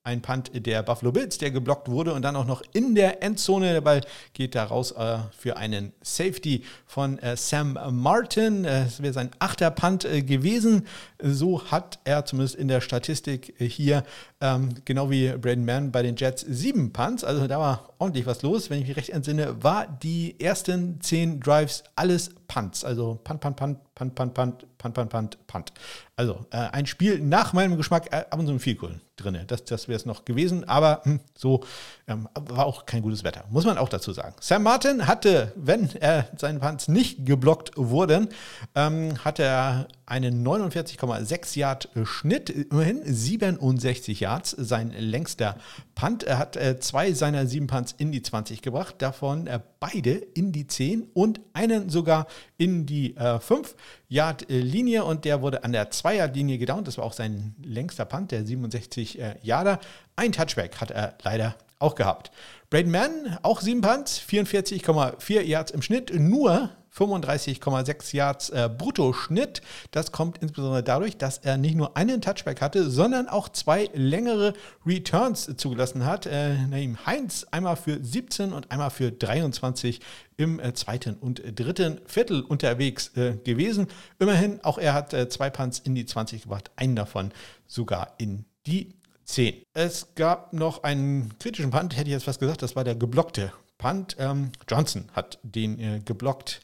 [0.05, 3.71] ein Punt der Buffalo Bills, der geblockt wurde und dann auch noch in der Endzone.
[3.71, 4.01] Der Ball
[4.33, 8.65] geht da raus äh, für einen Safety von äh, Sam Martin.
[8.65, 10.87] Äh, das wäre sein achter Punt äh, gewesen.
[11.25, 14.03] So hat er zumindest in der Statistik äh, hier,
[14.41, 17.23] ähm, genau wie Braden Mann bei den Jets, sieben Punts.
[17.23, 18.69] Also da war ordentlich was los.
[18.69, 22.83] Wenn ich mich recht entsinne, war die ersten zehn Drives alles Punts.
[22.83, 25.73] Also Punt, Punt, Punt, Punt, Punt, Punt, Punt, Punt, Punt, Punt.
[26.15, 29.39] Also äh, ein Spiel nach meinem Geschmack äh, ab und zu viel Vielkohl drin.
[29.47, 31.63] Das, das wäre es noch gewesen, aber hm, so
[32.07, 34.35] ähm, war auch kein gutes Wetter, muss man auch dazu sagen.
[34.39, 38.29] Sam Martin hatte, wenn er äh, seinen Punts nicht geblockt wurden,
[38.75, 45.57] ähm, hatte er eine 49,9 1,6 Yard äh, Schnitt, äh, immerhin 67 Yards, sein längster
[45.95, 46.23] Punt.
[46.23, 49.49] Er hat äh, zwei seiner sieben Punts in die 20 gebracht, davon
[49.79, 53.75] beide in die 10 und einen sogar in die 5
[54.07, 56.87] Yard Linie und der wurde an der 2 Yard Linie gedownt.
[56.87, 59.79] Das war auch sein längster Punt, der 67 Yarder.
[60.15, 62.31] Ein Touchback hat er leider auch gehabt.
[62.69, 69.61] Braden Mann, auch 7 Punts, 44,4 Yards im Schnitt, nur 35,6 Yards äh, Bruttoschnitt.
[69.91, 74.53] Das kommt insbesondere dadurch, dass er nicht nur einen Touchback hatte, sondern auch zwei längere
[74.85, 76.25] Returns zugelassen hat.
[76.25, 79.99] Äh, Naim Heinz einmal für 17 und einmal für 23
[80.37, 83.87] im äh, zweiten und dritten Viertel unterwegs äh, gewesen.
[84.19, 87.31] Immerhin, auch er hat äh, zwei Punts in die 20 gebracht, einen davon
[87.67, 88.93] sogar in die
[89.25, 89.63] 10.
[89.73, 93.51] Es gab noch einen kritischen Punt, hätte ich jetzt fast gesagt, das war der geblockte
[93.83, 94.15] Punt.
[94.17, 96.61] Ähm, Johnson hat den äh, geblockt,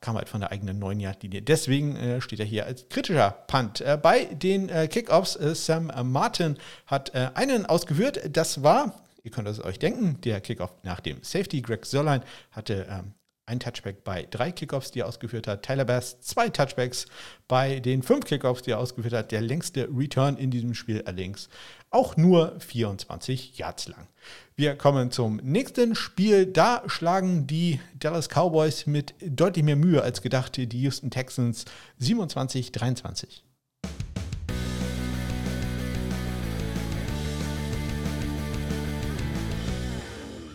[0.00, 1.42] kam halt von der eigenen 9-Yard-Linie.
[1.42, 3.82] Deswegen äh, steht er hier als kritischer Punt.
[3.82, 6.56] Äh, bei den äh, Kickoffs, äh, Sam Martin
[6.86, 8.30] hat äh, einen ausgeführt.
[8.34, 11.60] Das war, ihr könnt es euch denken, der Kickoff nach dem Safety.
[11.60, 13.12] Greg Sörlein hatte ähm,
[13.48, 15.62] ein Touchback bei drei Kickoffs, die er ausgeführt hat.
[15.62, 17.06] Tyler Bass zwei Touchbacks
[17.48, 19.32] bei den fünf Kickoffs, die er ausgeführt hat.
[19.32, 21.48] Der längste Return in diesem Spiel allerdings
[21.90, 24.06] auch nur 24 Yards lang.
[24.54, 26.46] Wir kommen zum nächsten Spiel.
[26.46, 31.64] Da schlagen die Dallas Cowboys mit deutlich mehr Mühe als gedacht die Houston Texans
[32.00, 33.47] 27-23.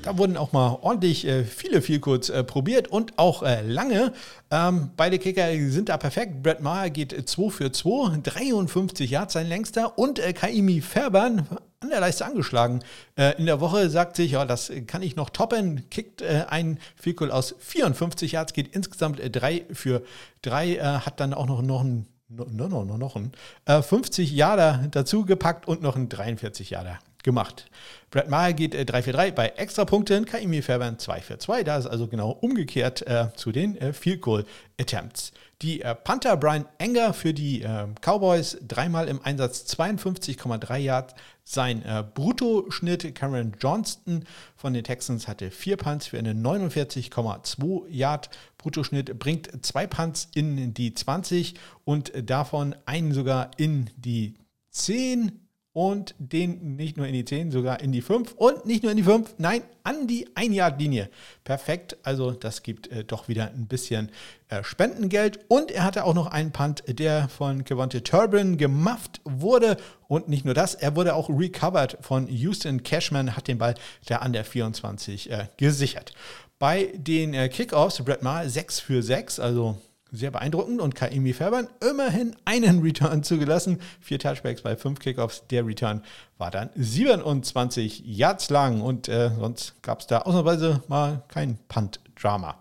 [0.03, 4.11] Da wurden auch mal ordentlich äh, viele viel kurz äh, probiert und auch äh, lange.
[4.51, 6.43] Ähm, beide Kicker sind da perfekt.
[6.43, 11.47] Brett Maher geht 2 für 2, 53 Yards sein längster und äh, Kaimi Fairbairn
[11.79, 12.83] an der Leiste angeschlagen.
[13.15, 16.79] Äh, in der Woche sagt sich, ja, das kann ich noch toppen, kickt äh, ein
[16.97, 20.03] Vielkohl aus 54 Yards, geht insgesamt 3 für
[20.41, 23.31] 3, hat dann auch noch, noch ein no, no, no, noch ein,
[23.65, 27.65] äh, 50 Jahre dazu gepackt und noch ein 43 Jahre gemacht.
[28.11, 31.63] Brad Maher geht äh, 3-4-3 bei Extrapunkten, Kaimi Fairbairn 2-4-2.
[31.63, 34.45] Da ist also genau umgekehrt äh, zu den äh, Field Goal
[34.79, 35.31] Attempts.
[35.63, 41.15] Die äh, Panther Brian Enger für die äh, Cowboys dreimal im Einsatz 52,3 Yards.
[41.45, 48.29] Sein äh, Bruttoschnitt Cameron Johnston von den Texans hatte vier Punts für einen 49,2 Yard
[48.57, 51.55] Bruttoschnitt, bringt zwei Punts in die 20
[51.85, 54.35] und davon einen sogar in die
[54.71, 55.42] 10
[55.73, 58.97] und den nicht nur in die 10, sogar in die 5 und nicht nur in
[58.97, 61.09] die 5, nein, an die 1-Yard-Linie.
[61.43, 64.11] Perfekt, also das gibt äh, doch wieder ein bisschen
[64.49, 65.39] äh, Spendengeld.
[65.47, 69.77] Und er hatte auch noch einen Punt, der von Kevonte Turbin gemufft wurde.
[70.07, 72.83] Und nicht nur das, er wurde auch recovered von Houston.
[72.83, 73.73] Cashman, hat den Ball
[74.05, 76.13] da an der 24 äh, gesichert.
[76.59, 79.77] Bei den äh, Kickoffs, Brett Maher 6 für 6, also
[80.13, 83.79] sehr beeindruckend und Kaimi Fairbairn immerhin einen Return zugelassen.
[83.99, 85.43] Vier Touchbacks bei fünf Kickoffs.
[85.49, 86.03] Der Return
[86.37, 92.55] war dann 27 Yards lang und äh, sonst gab es da ausnahmsweise mal kein Punt-Drama.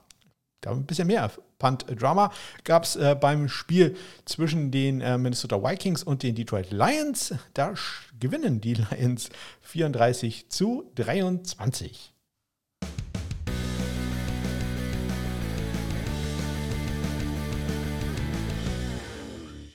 [0.62, 2.32] Da ein bisschen mehr Punt-Drama
[2.64, 7.34] gab es äh, beim Spiel zwischen den äh, Minnesota Vikings und den Detroit Lions.
[7.52, 7.74] Da
[8.18, 9.28] gewinnen die Lions
[9.60, 12.11] 34 zu 23.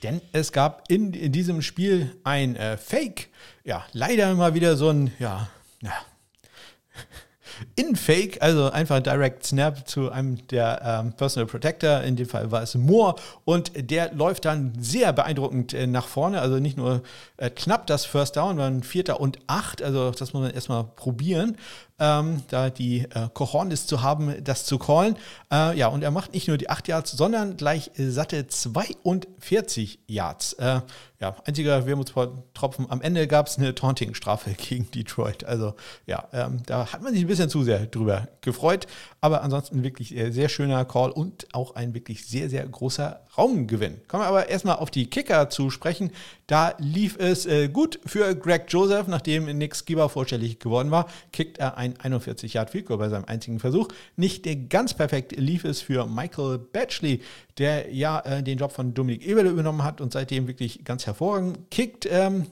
[0.04, 3.30] Denn es gab in, in diesem Spiel ein äh, Fake.
[3.64, 5.50] Ja, leider mal wieder so ein, ja,
[5.82, 5.94] ja
[7.76, 12.02] In-Fake, also einfach Direct Snap zu einem der ähm, Personal Protector.
[12.02, 16.42] In dem Fall war es Moore und der läuft dann sehr beeindruckend äh, nach vorne.
[16.42, 17.02] Also nicht nur
[17.38, 19.82] äh, knapp das First Down, sondern Vierter und Acht.
[19.82, 21.58] Also das muss man erstmal probieren
[22.00, 25.16] ähm, da die äh, Cojones zu haben, das zu callen.
[25.52, 30.54] Äh, ja, und er macht nicht nur die 8 Yards, sondern gleich satte 42 Yards.
[30.54, 30.82] Äh,
[31.20, 32.86] ja, einziger Wermutstropfen.
[32.90, 35.44] Am Ende gab es eine Taunting-Strafe gegen Detroit.
[35.44, 35.74] Also
[36.06, 38.86] ja, ähm, da hat man sich ein bisschen zu sehr drüber gefreut.
[39.20, 44.02] Aber ansonsten wirklich äh, sehr schöner Call und auch ein wirklich sehr, sehr großer Raumgewinn.
[44.08, 46.12] Kommen wir aber erstmal auf die Kicker zu sprechen.
[46.48, 51.58] Da lief es äh, gut für Greg Joseph, nachdem Nick Skipper vorstellig geworden war, kickt
[51.58, 53.90] er ein 41 Yard Field Goal bei seinem einzigen Versuch.
[54.16, 57.22] Nicht ganz perfekt lief es für Michael Batchley,
[57.58, 61.70] der ja äh, den Job von Dominik Eberle übernommen hat und seitdem wirklich ganz hervorragend
[61.70, 62.08] kickt.
[62.10, 62.48] Ähm,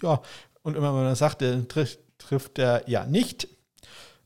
[0.00, 0.22] ja,
[0.62, 3.48] und immer wenn man das sagte, trifft, trifft er ja nicht.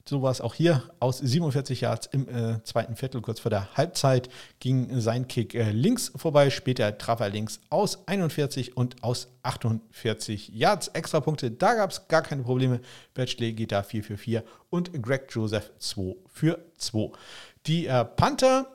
[0.06, 0.82] So war es auch hier.
[1.00, 4.28] Aus 47 Yards im äh, zweiten Viertel, kurz vor der Halbzeit,
[4.60, 6.50] ging sein Kick äh, links vorbei.
[6.50, 10.88] Später traf er links aus 41 und aus 48 Yards.
[10.88, 12.80] Extra Punkte, da gab es gar keine Probleme.
[13.14, 17.10] Batchley geht da 4 für 4 und Greg Joseph 2 für 2.
[17.66, 18.66] Die äh, Panther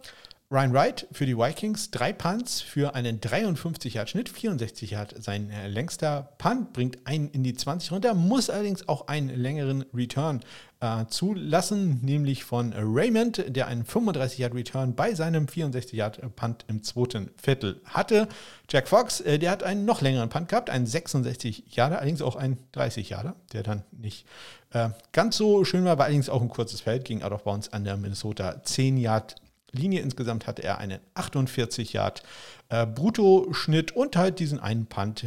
[0.51, 5.51] Ryan Wright für die Vikings, drei Punts für einen 53 Yard Schnitt, 64 Yard sein
[5.51, 10.39] äh, längster Punt, bringt einen in die 20 runter, muss allerdings auch einen längeren Return
[10.81, 16.65] äh, zulassen, nämlich von Raymond, der einen 35 Yard Return bei seinem 64 Yard Punt
[16.67, 18.27] im zweiten Viertel hatte.
[18.69, 22.35] Jack Fox, äh, der hat einen noch längeren Punt gehabt, einen 66 Yard, allerdings auch
[22.35, 24.25] einen 30 Yard, der dann nicht
[24.71, 27.73] äh, ganz so schön war, war allerdings auch ein kurzes Feld, ging out of bounds
[27.73, 29.35] an der Minnesota 10 Yard
[29.71, 30.01] Linie.
[30.01, 32.23] Insgesamt hatte er einen 48 Yard
[32.69, 35.25] äh, Bruttoschnitt und halt diesen einen Punt,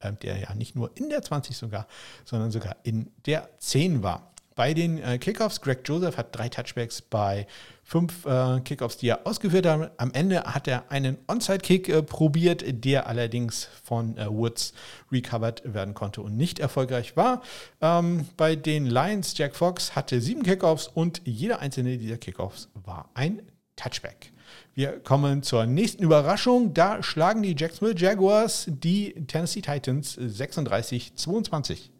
[0.00, 1.86] äh, der ja nicht nur in der 20 sogar,
[2.24, 4.31] sondern sogar in der 10 war.
[4.54, 7.46] Bei den äh, Kickoffs, Greg Joseph hat drei Touchbacks bei
[7.82, 9.92] fünf äh, Kickoffs, die er ausgeführt hat.
[9.96, 14.72] Am Ende hat er einen Onside-Kick äh, probiert, der allerdings von äh, Woods
[15.10, 17.42] recovered werden konnte und nicht erfolgreich war.
[17.80, 23.10] Ähm, bei den Lions, Jack Fox hatte sieben Kickoffs und jeder einzelne dieser Kickoffs war
[23.14, 23.42] ein
[23.76, 24.32] Touchback.
[24.74, 26.72] Wir kommen zur nächsten Überraschung.
[26.74, 31.91] Da schlagen die Jacksonville Jaguars die Tennessee Titans 36-22.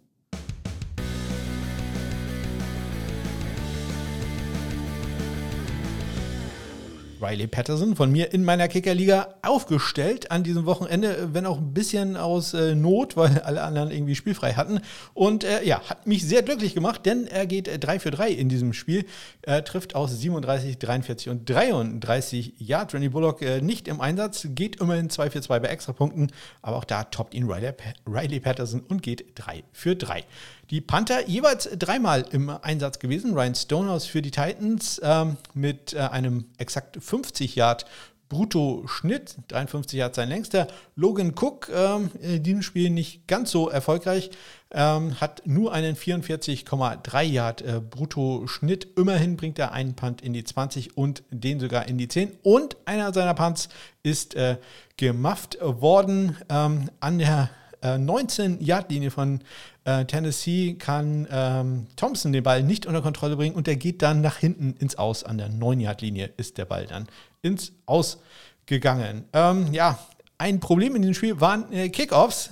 [7.22, 12.16] Riley Patterson von mir in meiner Kickerliga aufgestellt an diesem Wochenende, wenn auch ein bisschen
[12.16, 14.80] aus äh, Not, weil alle anderen irgendwie spielfrei hatten.
[15.14, 18.30] Und äh, ja, hat mich sehr glücklich gemacht, denn er geht äh, 3 für 3
[18.30, 19.04] in diesem Spiel.
[19.42, 24.80] Er trifft aus 37, 43 und 33 Ja, Randy Bullock äh, nicht im Einsatz, geht
[24.80, 27.72] immerhin 2 für 2 bei Extrapunkten, aber auch da toppt ihn Riley,
[28.06, 30.24] Riley Patterson und geht 3 für 3.
[30.72, 33.35] Die Panther jeweils dreimal im Einsatz gewesen.
[33.35, 37.85] Ryan Stonehouse für die Titans ähm, mit äh, einem exakt 50 Yard
[38.30, 39.37] Brutto-Schnitt.
[39.48, 40.68] 53 Yard sein längster.
[40.96, 44.30] Logan Cook ähm, in diesem Spiel nicht ganz so erfolgreich.
[44.70, 48.96] Ähm, hat nur einen 44,3 Yard äh, Brutto-Schnitt.
[48.96, 52.32] Immerhin bringt er einen Punt in die 20 und den sogar in die 10.
[52.42, 53.68] Und einer seiner Punts
[54.02, 54.56] ist äh,
[54.96, 57.50] gemufft worden ähm, an der
[57.88, 59.40] 19-Yard-Linie äh, von
[59.84, 64.20] äh, Tennessee kann ähm, Thompson den Ball nicht unter Kontrolle bringen und der geht dann
[64.20, 65.24] nach hinten ins Aus.
[65.24, 67.08] An der 9-Yard-Linie ist der Ball dann
[67.42, 68.18] ins Aus
[68.66, 69.24] gegangen.
[69.32, 69.98] Ähm, ja,
[70.38, 72.50] ein Problem in dem Spiel waren äh, Kickoffs.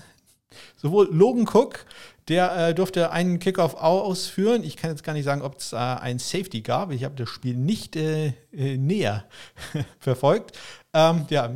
[0.77, 1.87] Sowohl Logan Cook,
[2.29, 4.65] der äh, durfte einen Kickoff ausführen.
[4.65, 6.91] Ich kann jetzt gar nicht sagen, ob es äh, ein Safety gab.
[6.91, 9.25] Ich habe das Spiel nicht äh, äh näher
[9.99, 10.59] verfolgt.
[10.93, 11.51] Ähm, ja,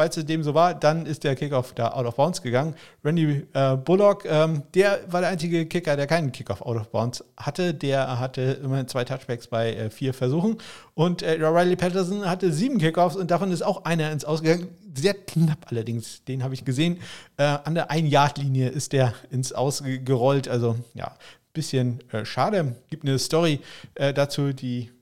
[0.00, 2.74] falls es dem so war, dann ist der Kickoff da out of bounds gegangen.
[3.04, 7.22] Randy äh, Bullock, ähm, der war der einzige Kicker, der keinen Kickoff out of bounds
[7.36, 7.74] hatte.
[7.74, 10.56] Der hatte immerhin zwei Touchbacks bei äh, vier Versuchen.
[10.94, 14.68] Und äh, Riley Patterson hatte sieben Kickoffs und davon ist auch einer ins Ausgegangen.
[14.94, 16.98] Sehr knapp allerdings, den habe ich gesehen.
[17.36, 20.48] Äh, an der Ein-Yard-Linie ist der ins Ausgerollt.
[20.48, 21.14] Also ja,
[21.52, 22.74] bisschen äh, schade.
[22.88, 23.60] Gibt eine Story
[23.96, 24.92] äh, dazu, die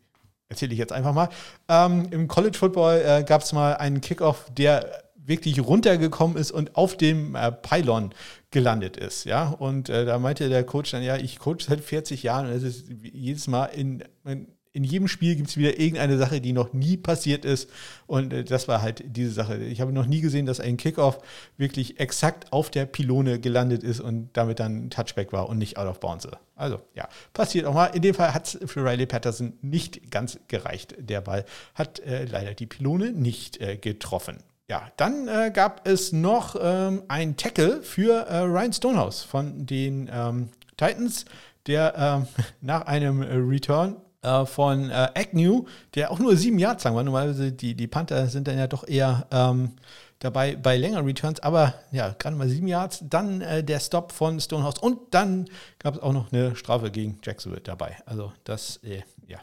[0.48, 1.28] erzähle ich jetzt einfach mal.
[1.68, 6.74] Ähm, Im College Football äh, gab es mal einen Kickoff, der wirklich runtergekommen ist und
[6.74, 8.14] auf dem äh, Pylon
[8.50, 9.24] gelandet ist.
[9.24, 9.50] Ja?
[9.50, 12.62] Und äh, da meinte der Coach dann, ja, ich coach seit 40 Jahren und es
[12.62, 16.72] ist jedes Mal in, in in jedem Spiel gibt es wieder irgendeine Sache, die noch
[16.72, 17.68] nie passiert ist.
[18.06, 19.56] Und äh, das war halt diese Sache.
[19.56, 21.18] Ich habe noch nie gesehen, dass ein Kickoff
[21.56, 25.78] wirklich exakt auf der Pylone gelandet ist und damit dann ein Touchback war und nicht
[25.78, 26.28] out of bounds.
[26.54, 27.86] Also ja, passiert auch mal.
[27.86, 30.94] In dem Fall hat es für Riley Patterson nicht ganz gereicht.
[31.00, 34.38] Der Ball hat äh, leider die Pylone nicht äh, getroffen.
[34.70, 40.08] Ja, dann äh, gab es noch ähm, ein Tackle für äh, Ryan Stonehouse von den
[40.12, 41.24] ähm, Titans,
[41.66, 42.28] der ähm,
[42.60, 47.02] nach einem Return äh, von äh, Agnew, der auch nur sieben Yards lang war.
[47.02, 49.72] Normalerweise die, die Panther sind dann ja doch eher ähm,
[50.18, 53.04] dabei bei längeren Returns, aber ja, gerade mal sieben Yards.
[53.08, 57.20] Dann äh, der Stop von Stonehouse und dann gab es auch noch eine Strafe gegen
[57.22, 57.96] Jacksonville dabei.
[58.06, 59.38] Also das, äh, ja,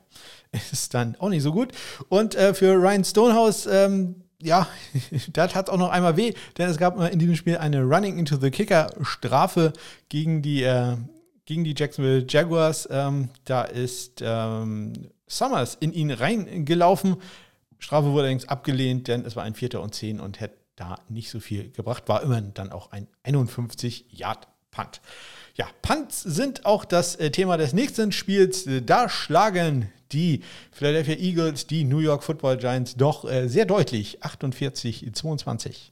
[0.72, 1.72] ist dann auch nicht so gut.
[2.10, 4.68] Und äh, für Ryan Stonehouse, ähm, ja,
[5.34, 8.38] das hat auch noch einmal weh, denn es gab in diesem Spiel eine Running into
[8.38, 9.72] the Kicker Strafe
[10.10, 10.98] gegen die, äh,
[11.46, 12.88] gegen die Jacksonville Jaguars.
[12.92, 14.94] Ähm, da ist ähm,
[15.28, 17.18] Summers in ihn reingelaufen.
[17.80, 21.30] Strafe wurde allerdings abgelehnt, denn es war ein Vierter und Zehn und hätte da nicht
[21.30, 22.04] so viel gebracht.
[22.08, 25.02] War immerhin dann auch ein 51-Yard-Punt.
[25.56, 28.68] Ja, Punts sind auch das äh, Thema des nächsten Spiels.
[28.86, 35.92] Da schlagen die Philadelphia Eagles die New York Football Giants doch äh, sehr deutlich 48-22.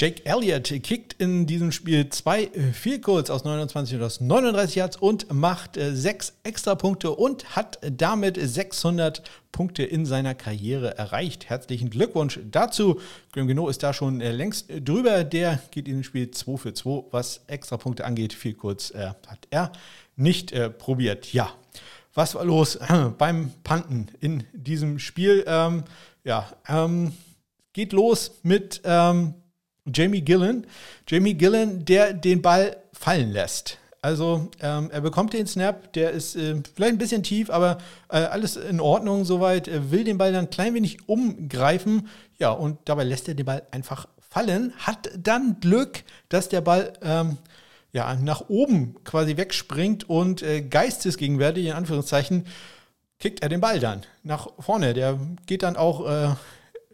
[0.00, 4.76] Jake Elliott kickt in diesem Spiel zwei äh, Field Goals aus 29 und aus 39
[4.76, 10.96] Yards und macht äh, sechs extra Punkte und hat damit 600 Punkte in seiner Karriere
[10.96, 11.48] erreicht.
[11.48, 13.00] Herzlichen Glückwunsch dazu.
[13.32, 15.24] Graham Geno ist da schon äh, längst drüber.
[15.24, 18.34] Der geht in dem Spiel 2 für 2, was extra Punkte angeht.
[18.34, 19.72] Field Goals äh, hat er
[20.14, 21.32] nicht äh, probiert.
[21.32, 21.52] Ja,
[22.14, 22.78] was war los
[23.18, 25.42] beim Panten in diesem Spiel?
[25.48, 25.82] Ähm,
[26.22, 27.14] ja, ähm,
[27.72, 29.34] geht los mit ähm,
[29.92, 30.66] Jamie Gillen.
[31.06, 33.78] Jamie Gillen, der den Ball fallen lässt.
[34.00, 37.78] Also ähm, er bekommt den Snap, der ist äh, vielleicht ein bisschen tief, aber
[38.10, 39.66] äh, alles in Ordnung soweit.
[39.66, 42.08] Er will den Ball dann ein klein wenig umgreifen.
[42.38, 44.72] Ja, und dabei lässt er den Ball einfach fallen.
[44.78, 47.38] Hat dann Glück, dass der Ball ähm,
[47.92, 52.46] ja, nach oben quasi wegspringt und äh, geistesgegenwärtig, in Anführungszeichen,
[53.18, 54.94] kickt er den Ball dann nach vorne.
[54.94, 56.34] Der geht dann auch äh,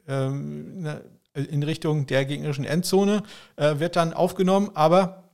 [0.08, 0.88] ähm,
[1.34, 3.22] in Richtung der gegnerischen Endzone,
[3.56, 5.24] äh, wird dann aufgenommen, aber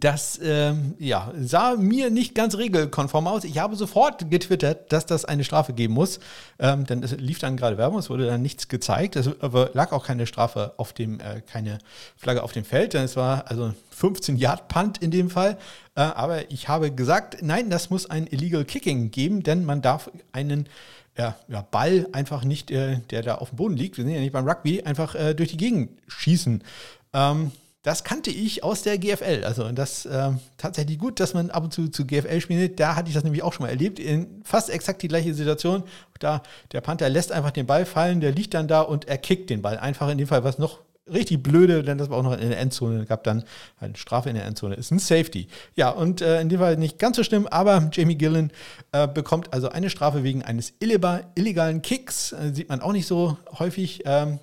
[0.00, 3.44] das ähm, ja, sah mir nicht ganz regelkonform aus.
[3.44, 6.18] Ich habe sofort getwittert, dass das eine Strafe geben muss.
[6.58, 9.16] Ähm, denn es lief dann gerade Werbung, es wurde dann nichts gezeigt.
[9.16, 9.28] Es
[9.74, 11.78] lag auch keine Strafe auf dem, äh, keine
[12.16, 15.58] Flagge auf dem Feld, denn es war also 15 Yard Punt in dem Fall.
[15.94, 20.10] Äh, aber ich habe gesagt, nein, das muss ein Illegal Kicking geben, denn man darf
[20.32, 20.68] einen
[21.16, 21.36] ja,
[21.70, 24.48] Ball einfach nicht, äh, der da auf dem Boden liegt, wir sind ja nicht beim
[24.48, 26.64] Rugby, einfach äh, durch die Gegend schießen.
[27.12, 29.42] Ähm, das kannte ich aus der GFL.
[29.44, 32.78] Also das äh, tatsächlich gut, dass man ab und zu zu GFL spielt.
[32.78, 33.98] Da hatte ich das nämlich auch schon mal erlebt.
[33.98, 35.82] In fast exakt die gleiche Situation.
[36.20, 39.50] Da der Panther lässt einfach den Ball fallen, der liegt dann da und er kickt
[39.50, 39.78] den Ball.
[39.78, 40.78] Einfach in dem Fall, was noch
[41.10, 43.44] richtig blöde, denn das war auch noch in der Endzone, gab dann
[43.80, 45.48] eine Strafe in der Endzone, ist ein Safety.
[45.74, 48.52] Ja, und äh, in dem Fall nicht ganz so schlimm, aber Jamie Gillen
[48.92, 53.36] äh, bekommt also eine Strafe wegen eines illegalen Kicks, äh, sieht man auch nicht so
[53.58, 54.02] häufig.
[54.04, 54.38] Ähm,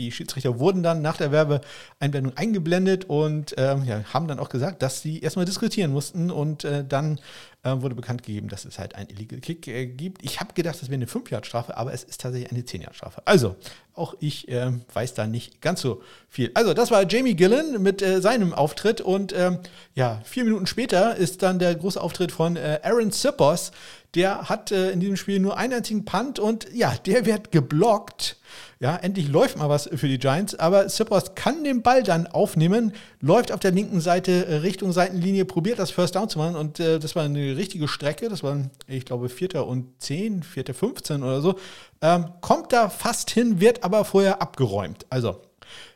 [0.00, 4.82] die Schiedsrichter wurden dann nach der Werbeeinblendung eingeblendet und ähm, ja, haben dann auch gesagt,
[4.82, 7.20] dass sie erstmal diskutieren mussten und äh, dann
[7.62, 10.24] äh, wurde bekannt gegeben, dass es halt ein Illegal Kick äh, gibt.
[10.24, 13.22] Ich habe gedacht, das wäre eine 5-Yard-Strafe, aber es ist tatsächlich eine 10-Yard-Strafe.
[13.26, 13.56] Also,
[13.94, 16.50] auch ich äh, weiß da nicht ganz so viel.
[16.54, 19.58] Also, das war Jamie Gillen mit äh, seinem Auftritt und ähm,
[19.94, 23.72] ja, vier Minuten später ist dann der große Auftritt von äh, Aaron Sippers.
[24.14, 28.38] Der hat äh, in diesem Spiel nur einen einzigen Punt und ja, der wird geblockt
[28.82, 32.94] ja, endlich läuft mal was für die Giants, aber Sippers kann den Ball dann aufnehmen,
[33.20, 36.98] läuft auf der linken Seite Richtung Seitenlinie, probiert das First Down zu machen und äh,
[36.98, 41.42] das war eine richtige Strecke, das waren, ich glaube, Vierter und 10, Vierter 15 oder
[41.42, 41.56] so,
[42.00, 45.04] ähm, kommt da fast hin, wird aber vorher abgeräumt.
[45.10, 45.42] Also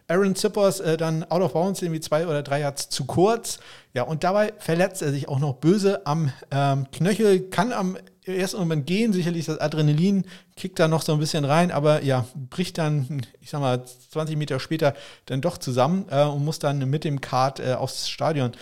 [0.06, 3.58] Aaron Zippers äh, dann out of bounds, irgendwie zwei oder drei Yards zu kurz.
[3.94, 8.58] Ja, und dabei verletzt er sich auch noch böse am ähm, Knöchel, kann am ersten
[8.58, 10.24] Moment gehen, sicherlich das Adrenalin
[10.56, 14.36] kickt da noch so ein bisschen rein, aber ja, bricht dann, ich sag mal, 20
[14.36, 14.94] Meter später
[15.26, 18.52] dann doch zusammen äh, und muss dann mit dem Kart äh, aufs Stadion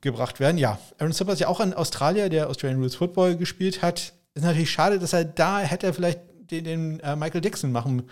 [0.00, 0.58] gebracht werden.
[0.58, 4.12] Ja, Aaron Zippers ist ja auch ein Australier, der Australian Rules Football gespielt hat.
[4.34, 6.20] Ist natürlich schade, dass er da hätte vielleicht
[6.50, 8.04] den, den äh, Michael Dixon machen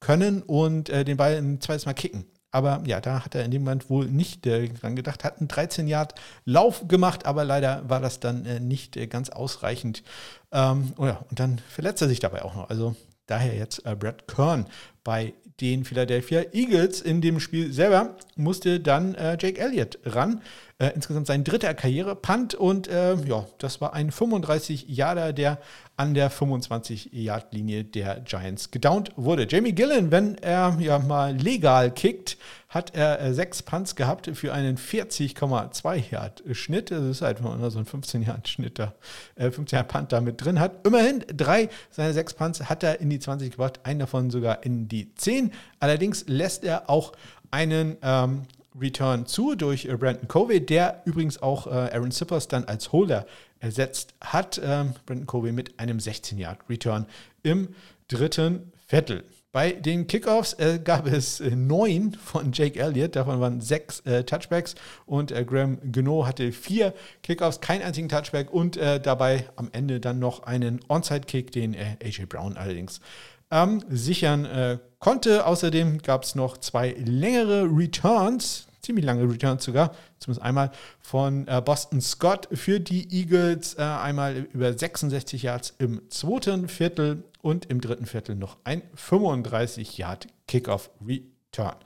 [0.00, 2.26] können und äh, den Ball ein zweites Mal kicken.
[2.52, 5.48] Aber ja, da hat er in dem Moment wohl nicht äh, dran gedacht, hat einen
[5.48, 10.04] 13 Yard Lauf gemacht, aber leider war das dann äh, nicht äh, ganz ausreichend.
[10.52, 12.68] Ähm, oh ja, und dann verletzt er sich dabei auch noch.
[12.68, 12.94] Also
[13.26, 14.66] daher jetzt äh, Brad Kern
[15.02, 20.40] bei den Philadelphia Eagles in dem Spiel selber musste dann äh, Jake Elliott ran.
[20.78, 25.58] Äh, insgesamt sein dritter Karriere-Punt und äh, ja, das war ein 35 Yarder, der
[25.96, 29.46] an der 25-Yard-Linie der Giants gedownt wurde.
[29.48, 32.36] Jamie Gillen, wenn er ja mal legal kickt,
[32.72, 36.90] hat er äh, sechs Punts gehabt für einen 40,2 Yard Schnitt.
[36.90, 38.94] Das ist halt, man so einen 15 Yard Schnitt da,
[39.34, 40.86] äh, 15 Yard Punt damit drin hat.
[40.86, 44.88] Immerhin drei seiner sechs Punts hat er in die 20 gebracht, einen davon sogar in
[44.88, 45.52] die 10.
[45.80, 47.12] Allerdings lässt er auch
[47.50, 48.44] einen ähm,
[48.80, 53.26] Return zu durch äh, Brandon Covey, der übrigens auch äh, Aaron Sippers dann als Holder
[53.60, 54.58] ersetzt hat.
[54.64, 57.04] Ähm, Brandon Covey mit einem 16-Yard-Return
[57.42, 57.68] im
[58.08, 59.24] dritten Viertel.
[59.52, 64.24] Bei den Kickoffs äh, gab es äh, neun von Jake Elliott, davon waren sechs äh,
[64.24, 64.74] Touchbacks
[65.04, 70.00] und äh, Graham Geno hatte vier Kickoffs, keinen einzigen Touchback und äh, dabei am Ende
[70.00, 73.02] dann noch einen Onside-Kick, den äh, AJ Brown allerdings
[73.50, 75.44] ähm, sichern konnte.
[75.44, 81.62] Außerdem gab es noch zwei längere Returns, ziemlich lange Returns sogar, zumindest einmal von äh,
[81.64, 87.80] Boston Scott für die Eagles, äh, einmal über 66 Yards im zweiten Viertel und im
[87.80, 91.76] dritten Viertel noch ein 35 Yard Kickoff Return.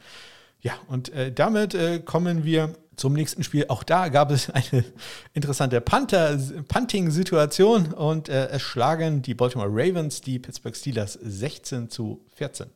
[0.61, 3.67] Ja, und äh, damit äh, kommen wir zum nächsten Spiel.
[3.69, 4.85] Auch da gab es eine
[5.35, 12.67] interessante Punting-Situation und äh, es schlagen die Baltimore Ravens die Pittsburgh Steelers 16 zu 14.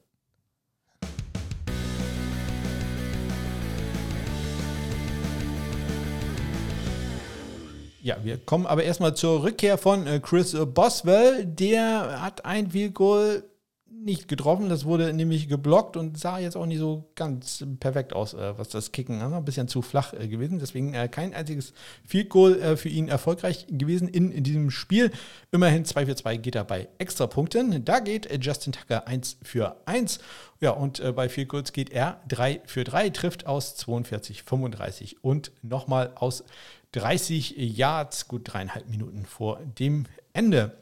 [8.03, 11.45] Ja, wir kommen aber erstmal zur Rückkehr von äh, Chris Boswell.
[11.45, 13.45] Der hat ein Field Goal
[13.91, 14.71] nicht getroffen.
[14.71, 18.71] Das wurde nämlich geblockt und sah jetzt auch nicht so ganz perfekt aus, äh, was
[18.71, 19.37] das Kicken angeht.
[19.37, 20.59] Ein bisschen zu flach äh, gewesen.
[20.59, 21.75] Deswegen kein einziges
[22.07, 25.11] Field Goal für ihn erfolgreich gewesen in, in diesem Spiel.
[25.51, 27.85] Immerhin 2 für 2 geht er bei Extrapunkten.
[27.85, 30.21] Da geht Justin Tucker 1 für 1.
[30.61, 35.53] Ja, und bei Field Goals geht er 3 für 3, trifft aus 42, 35 und
[35.63, 36.45] nochmal aus
[36.93, 40.77] 30 Yards, gut dreieinhalb Minuten vor dem Ende.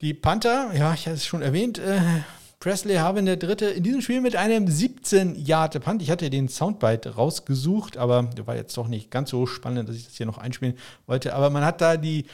[0.00, 2.00] Die Panther, ja, ich hatte es schon erwähnt, äh,
[2.60, 6.02] Presley haben der Dritte in diesem Spiel mit einem 17 Yard Punt.
[6.02, 9.94] Ich hatte den Soundbite rausgesucht, aber der war jetzt doch nicht ganz so spannend, dass
[9.94, 11.34] ich das hier noch einspielen wollte.
[11.34, 12.26] Aber man hat da die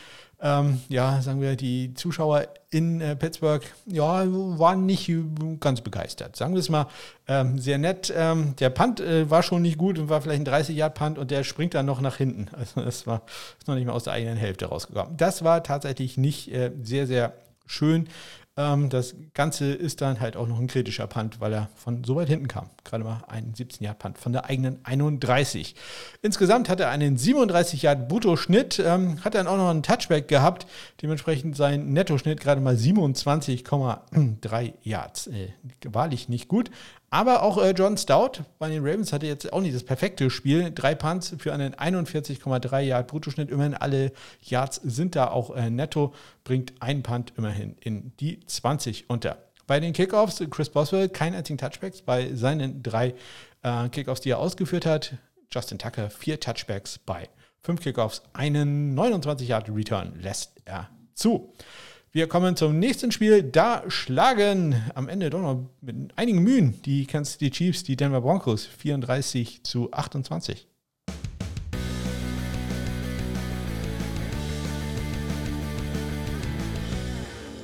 [0.45, 5.11] ähm, ja, sagen wir, die Zuschauer in äh, Pittsburgh, ja, waren nicht
[5.59, 6.37] ganz begeistert.
[6.37, 6.87] Sagen wir es mal
[7.27, 8.13] ähm, sehr nett.
[8.15, 11.45] Ähm, der Punt äh, war schon nicht gut und war vielleicht ein 30-Yard-Punt und der
[11.45, 12.49] springt dann noch nach hinten.
[12.55, 13.23] Also das war
[13.59, 15.17] ist noch nicht mal aus der eigenen Hälfte rausgekommen.
[15.17, 17.33] Das war tatsächlich nicht äh, sehr, sehr
[17.67, 18.09] schön.
[18.57, 22.15] Ähm, das Ganze ist dann halt auch noch ein kritischer Punt, weil er von so
[22.15, 22.71] weit hinten kam.
[22.85, 25.75] Gerade mal ein 17-Yard-Punt von der eigenen 31.
[26.23, 30.67] Insgesamt hat er einen 37-Yard-Bruttoschnitt, ähm, hat dann auch noch einen Touchback gehabt.
[31.03, 35.27] Dementsprechend sein Nettoschnitt gerade mal 27,3 Yards.
[35.27, 35.49] Äh,
[35.87, 36.71] wahrlich nicht gut.
[37.15, 40.73] Aber auch äh, John Stout bei den Ravens hatte jetzt auch nicht das perfekte Spiel.
[40.75, 43.51] Drei Punts für einen 41,3 Yard Bruttoschnitt.
[43.51, 44.11] Immerhin alle
[44.43, 46.13] Yards sind da auch äh, netto.
[46.43, 49.39] Bringt ein Punt immerhin in die 20 unter.
[49.69, 53.15] Bei den Kickoffs, Chris Boswell, kein einzigen Touchbacks bei seinen drei
[53.63, 55.15] äh, Kickoffs, die er ausgeführt hat.
[55.53, 57.29] Justin Tucker, vier Touchbacks bei
[57.63, 58.23] fünf Kickoffs.
[58.33, 61.53] Einen 29 Yard Return lässt er zu.
[62.17, 63.43] Wir kommen zum nächsten Spiel.
[63.43, 68.21] Da schlagen am Ende doch noch mit einigen Mühen die Kansas City Chiefs die Denver
[68.21, 70.69] Broncos 34 zu 28.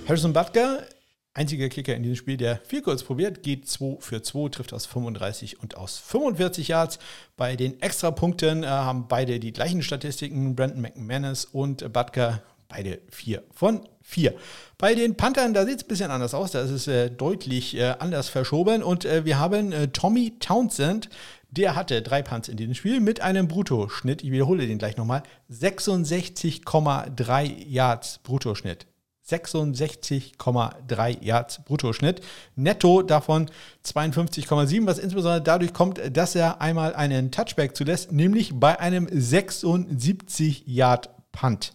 [0.09, 0.85] Harrison Butker,
[1.33, 4.85] einziger Kicker in diesem Spiel, der viel kurz probiert, geht 2 für 2, trifft aus
[4.87, 6.99] 35 und aus 45 Yards.
[7.37, 13.43] Bei den Extrapunkten äh, haben beide die gleichen Statistiken, Brandon McManus und Butker Beide vier
[13.51, 13.81] von
[14.11, 14.35] vier.
[14.77, 16.51] Bei den Panthern, da sieht es ein bisschen anders aus.
[16.53, 18.83] Da ist es äh, deutlich äh, anders verschoben.
[18.83, 21.09] Und äh, wir haben äh, Tommy Townsend.
[21.51, 24.23] Der hatte drei Punts in diesem Spiel mit einem Bruttoschnitt.
[24.23, 25.23] Ich wiederhole den gleich nochmal.
[25.51, 28.87] 66,3 Yards Bruttoschnitt.
[29.29, 32.21] 66,3 Yards Bruttoschnitt.
[32.57, 33.51] Netto davon
[33.85, 40.65] 52,7, was insbesondere dadurch kommt, dass er einmal einen Touchback zulässt, nämlich bei einem 76
[40.67, 41.73] Yard Punt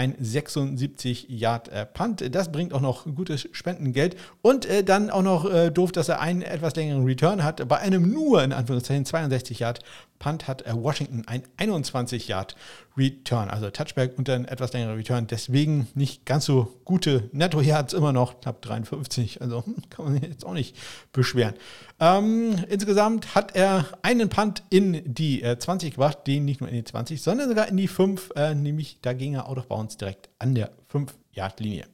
[0.00, 2.34] ein 76 Yard äh, Punt.
[2.34, 4.16] Das bringt auch noch gutes Spendengeld.
[4.40, 7.68] Und äh, dann auch noch äh, doof, dass er einen etwas längeren Return hat.
[7.68, 9.80] Bei einem nur, in Anführungszeichen, 62 Yard
[10.20, 12.54] Punt hat äh, Washington ein 21 Yard
[12.96, 15.26] Return, also Touchback und dann etwas längerer Return.
[15.26, 19.40] Deswegen nicht ganz so gute Netto-Yards immer noch, knapp 53.
[19.42, 20.76] Also hm, kann man sich jetzt auch nicht
[21.12, 21.54] beschweren.
[21.98, 26.76] Ähm, insgesamt hat er einen Punt in die äh, 20 gebracht, den nicht nur in
[26.76, 29.96] die 20, sondern sogar in die 5, äh, nämlich da ging er out of bounds
[29.96, 31.86] direkt an der 5-Yard-Linie.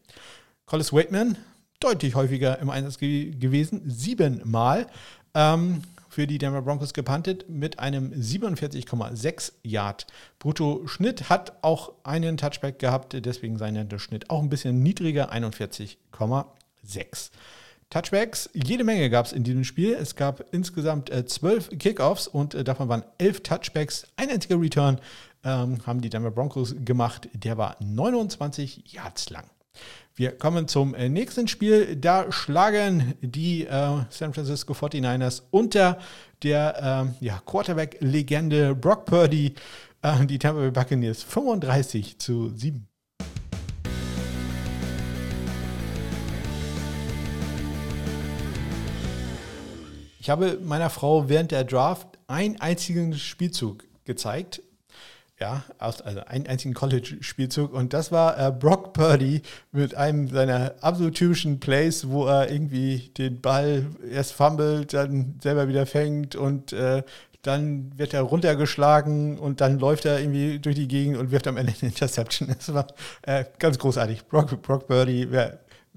[0.67, 1.39] Collis Waitman,
[1.79, 4.89] deutlich häufiger im Einsatz ge gewesen, siebenmal.
[5.33, 5.83] Ähm,
[6.17, 10.07] für die Denver Broncos gepantet mit einem 47,6 Yard
[10.39, 11.29] Brutto-Schnitt.
[11.29, 17.31] Hat auch einen Touchback gehabt, deswegen sein Schnitt auch ein bisschen niedriger, 41,6.
[17.91, 19.93] Touchbacks, jede Menge gab es in diesem Spiel.
[19.93, 24.07] Es gab insgesamt äh, zwölf Kickoffs und äh, davon waren elf Touchbacks.
[24.17, 24.99] Ein einziger Return
[25.45, 27.29] ähm, haben die Denver Broncos gemacht.
[27.35, 29.45] Der war 29 Yards lang.
[30.19, 31.95] Wir kommen zum äh, nächsten Spiel.
[31.95, 35.99] Da schlagen die äh, San Francisco 49ers unter
[36.43, 39.55] der äh, ja, Quarterback-Legende Brock Purdy
[40.01, 42.89] äh, die Tampa Bay Buccaneers 35 zu 7.
[50.19, 54.63] Ich habe meiner Frau während der Draft einen einzigen Spielzug gezeigt.
[55.39, 57.75] Ja, also einen einzigen College-Spielzug.
[57.75, 63.11] Und das war äh, Brock Purdy mit einem seiner absolut typischen Plays, wo er irgendwie
[63.19, 67.03] den Ball erst fummelt, dann selber wieder fängt und äh,
[67.43, 71.59] dann wird er runtergeschlagen und dann läuft er irgendwie durch die Gegend und wirft am
[71.59, 72.49] Ende eine Interception.
[72.57, 72.87] Das war
[73.23, 74.27] äh, ganz großartig.
[74.27, 75.29] Brock, Brock Purdy,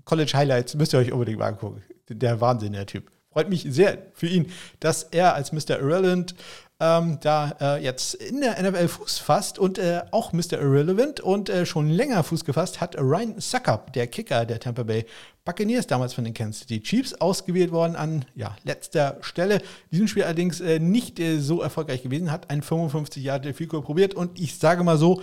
[0.03, 1.81] College Highlights, müsst ihr euch unbedingt mal angucken.
[2.09, 3.09] Der Wahnsinn, der Typ.
[3.31, 5.79] Freut mich sehr für ihn, dass er als Mr.
[5.79, 6.35] Irrelevant
[6.79, 10.53] ähm, da äh, jetzt in der NFL Fuß fasst und äh, auch Mr.
[10.53, 15.05] Irrelevant und äh, schon länger Fuß gefasst hat Ryan Suckup, der Kicker der Tampa Bay
[15.43, 19.55] Buccaneers, damals von den Kansas City Chiefs, ausgewählt worden an ja, letzter Stelle.
[19.55, 23.81] In diesem Spiel allerdings äh, nicht äh, so erfolgreich gewesen, hat ein 55 Jahre Fico
[23.81, 25.21] probiert und ich sage mal so,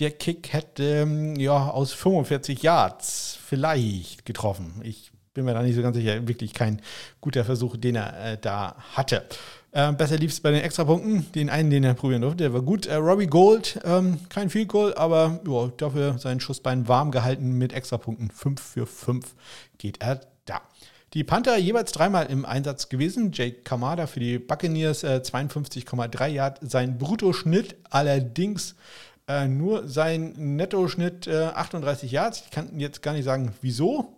[0.00, 4.80] der Kick hätte ähm, ja aus 45 Yards vielleicht getroffen.
[4.84, 6.26] Ich bin mir da nicht so ganz sicher.
[6.26, 6.82] Wirklich kein
[7.20, 9.24] guter Versuch, den er äh, da hatte.
[9.72, 11.30] Äh, besser lief es bei den Extrapunkten.
[11.32, 12.86] Den einen, den er probieren durfte, der war gut.
[12.86, 17.72] Äh, Robbie Gold, ähm, kein Field Goal, aber jo, dafür sein Schussbein warm gehalten mit
[17.72, 18.30] Extrapunkten.
[18.30, 19.34] 5 für 5
[19.76, 20.62] geht er da.
[21.14, 23.30] Die Panther jeweils dreimal im Einsatz gewesen.
[23.32, 26.58] Jake Kamada für die Buccaneers äh, 52,3 Yard.
[26.62, 28.74] Sein Bruttoschnitt allerdings
[29.26, 32.42] äh, nur sein Nettoschnitt 38 äh, Yards.
[32.46, 34.17] Ich kann jetzt gar nicht sagen, wieso.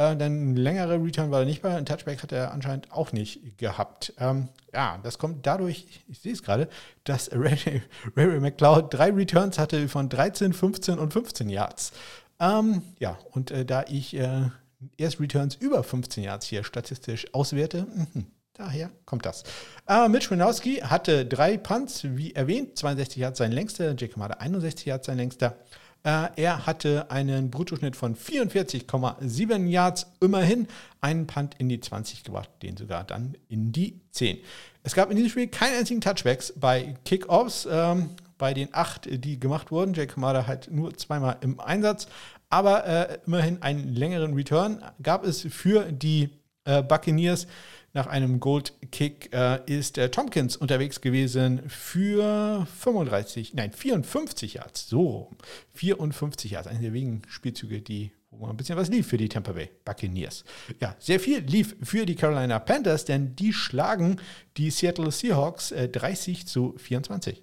[0.00, 1.76] Äh, denn ein längerer Return war er nicht bei.
[1.76, 4.14] Ein Touchback hat er anscheinend auch nicht gehabt.
[4.18, 6.70] Ähm, ja, das kommt dadurch, ich sehe es gerade,
[7.04, 7.82] dass Ray,
[8.16, 11.92] Ray McLeod drei Returns hatte von 13, 15 und 15 Yards.
[12.38, 14.48] Ähm, ja, und äh, da ich äh,
[14.96, 18.24] erst Returns über 15 Yards hier statistisch auswerte, mh,
[18.54, 19.42] daher kommt das.
[19.86, 24.86] Äh, Mitch Winowski hatte drei Punts, wie erwähnt, 62 Yards sein längster, Jake Kamada 61
[24.86, 25.58] Yards sein längster.
[26.02, 30.66] Äh, er hatte einen Bruttoschnitt von 44,7 Yards, immerhin
[31.00, 34.38] einen Punt in die 20 gebracht, den sogar dann in die 10.
[34.82, 37.68] Es gab in diesem Spiel keinen einzigen Touchbacks bei Kickoffs.
[37.70, 42.08] Ähm, bei den acht, die gemacht wurden, Jake Kamada halt nur zweimal im Einsatz,
[42.48, 46.30] aber äh, immerhin einen längeren Return gab es für die
[46.64, 47.46] äh, Buccaneers.
[47.92, 54.88] Nach einem Gold Kick äh, ist äh, Tompkins unterwegs gewesen für 35, nein, 54 Yards.
[54.88, 55.30] So,
[55.74, 56.68] 54 Yards.
[56.68, 60.44] Eine der wenigen Spielzüge, die wo ein bisschen was lief für die Tampa Bay Buccaneers.
[60.80, 64.20] Ja, sehr viel lief für die Carolina Panthers, denn die schlagen
[64.56, 67.42] die Seattle Seahawks äh, 30 zu 24.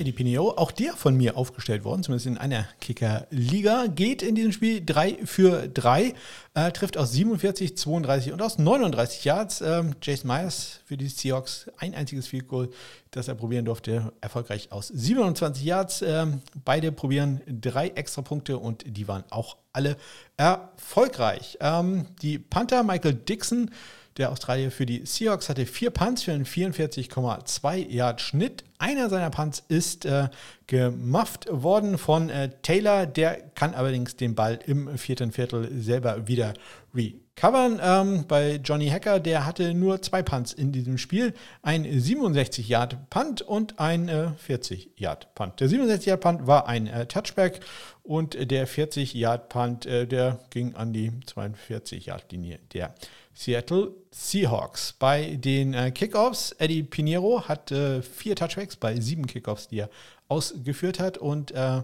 [0.00, 4.50] Eddie Pineo, auch der von mir aufgestellt worden, zumindest in einer Kicker-Liga, geht in diesem
[4.50, 6.14] Spiel 3 für 3,
[6.54, 9.60] äh, trifft aus 47, 32 und aus 39 Yards.
[9.60, 12.70] Ähm, Jason Myers für die Seahawks ein einziges Field Goal,
[13.10, 16.00] das er probieren durfte, erfolgreich aus 27 Yards.
[16.00, 19.98] Ähm, beide probieren drei extra Punkte und die waren auch alle
[20.38, 21.58] erfolgreich.
[21.60, 23.70] Ähm, die Panther Michael Dixon
[24.16, 28.64] der Australier für die Seahawks hatte vier Punts für einen 44,2 Yard Schnitt.
[28.78, 30.28] Einer seiner Punts ist äh,
[30.66, 33.06] gemufft worden von äh, Taylor.
[33.06, 36.54] Der kann allerdings den Ball im vierten Viertel selber wieder
[36.94, 37.80] recovern.
[37.82, 41.34] Ähm, bei Johnny Hacker, der hatte nur zwei Punts in diesem Spiel.
[41.62, 45.60] Ein 67 Yard Punt und ein äh, 40 Yard Punt.
[45.60, 47.60] Der 67 Yard Punt war ein äh, Touchback
[48.02, 52.94] und der 40 Yard Punt, äh, der ging an die 42 Yard Linie der
[53.40, 54.92] Seattle Seahawks.
[54.98, 59.90] Bei den äh, Kickoffs, Eddie Pinheiro hat äh, vier Touchbacks bei sieben Kickoffs, die er
[60.28, 61.16] ausgeführt hat.
[61.16, 61.82] Und äh,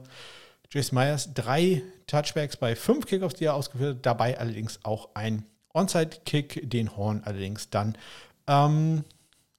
[0.70, 4.06] Jace Myers drei Touchbacks bei fünf Kickoffs, die er ausgeführt hat.
[4.06, 7.96] Dabei allerdings auch ein Onside-Kick, den Horn allerdings dann
[8.46, 9.04] ähm,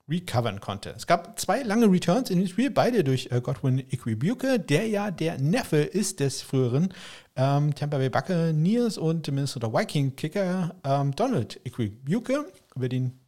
[0.10, 0.94] recovern konnte.
[0.96, 5.12] Es gab zwei lange Returns in dem Spiel, beide durch äh, Godwin Ikwibuke, der ja
[5.12, 6.94] der Neffe ist des früheren
[7.36, 12.46] ähm, Tampa Bay Buccaneers und Minnesota Viking Kicker ähm, Donald Ikwibuke,
[12.76, 13.20] über den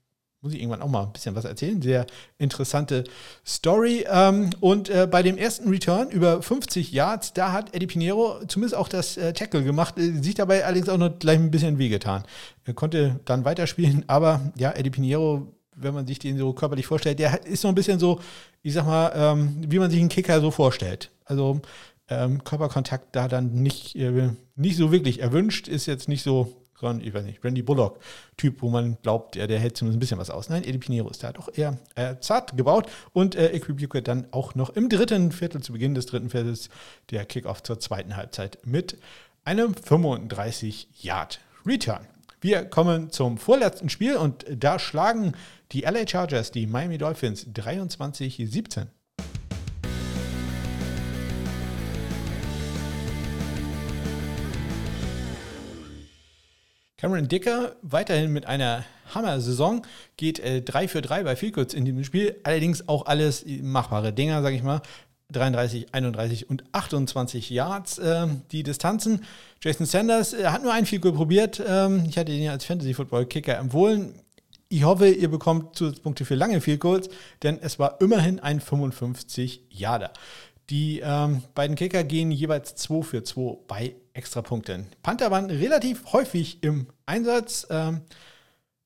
[0.42, 1.82] muss ich irgendwann auch mal ein bisschen was erzählen.
[1.82, 2.06] Sehr
[2.38, 3.04] interessante
[3.46, 4.06] Story.
[4.10, 8.76] Ähm, und äh, bei dem ersten Return über 50 Yards, da hat Eddie Pinheiro zumindest
[8.76, 12.24] auch das äh, Tackle gemacht, äh, sich dabei allerdings auch noch gleich ein bisschen wehgetan.
[12.64, 17.20] Er konnte dann weiterspielen, aber ja, Eddie Pinheiro wenn man sich den so körperlich vorstellt,
[17.20, 18.20] der ist so ein bisschen so,
[18.62, 21.12] ich sag mal, ähm, wie man sich einen Kicker so vorstellt.
[21.26, 21.62] Also
[22.10, 26.56] ähm, Körperkontakt da dann nicht, äh, nicht so wirklich erwünscht, ist jetzt nicht so
[27.02, 30.30] ich weiß nicht, Randy Bullock-Typ, wo man glaubt, ja, der hält zumindest ein bisschen was
[30.30, 30.48] aus.
[30.50, 34.56] Nein, Eddie Pinheiro ist da doch eher äh, zart gebaut und äh, Equibuque dann auch
[34.56, 36.70] noch im dritten Viertel, zu Beginn des dritten Viertels,
[37.12, 38.98] der Kickoff zur zweiten Halbzeit mit
[39.44, 42.08] einem 35-Yard-Return.
[42.42, 45.34] Wir kommen zum vorletzten Spiel und da schlagen
[45.72, 48.88] die LA Chargers die Miami Dolphins 23-17.
[56.98, 59.86] Cameron Dicker weiterhin mit einer Hammer-Saison,
[60.18, 62.36] geht äh, 3 für 3 bei Vielkürz in diesem Spiel.
[62.44, 64.82] Allerdings auch alles machbare Dinger, sage ich mal.
[65.32, 69.24] 33, 31 und 28 Yards äh, die Distanzen.
[69.62, 71.62] Jason Sanders äh, hat nur ein Field probiert.
[71.66, 74.16] Ähm, ich hatte ihn ja als Fantasy-Football-Kicker empfohlen.
[74.72, 77.10] Ich hoffe, ihr bekommt Zusatzpunkte für lange Field Goals,
[77.42, 80.14] denn es war immerhin ein 55 Yarder.
[80.70, 84.86] Die ähm, beiden Kicker gehen jeweils 2 für 2 bei Extrapunkten.
[85.02, 87.66] Panther waren relativ häufig im Einsatz.
[87.72, 88.02] Ähm,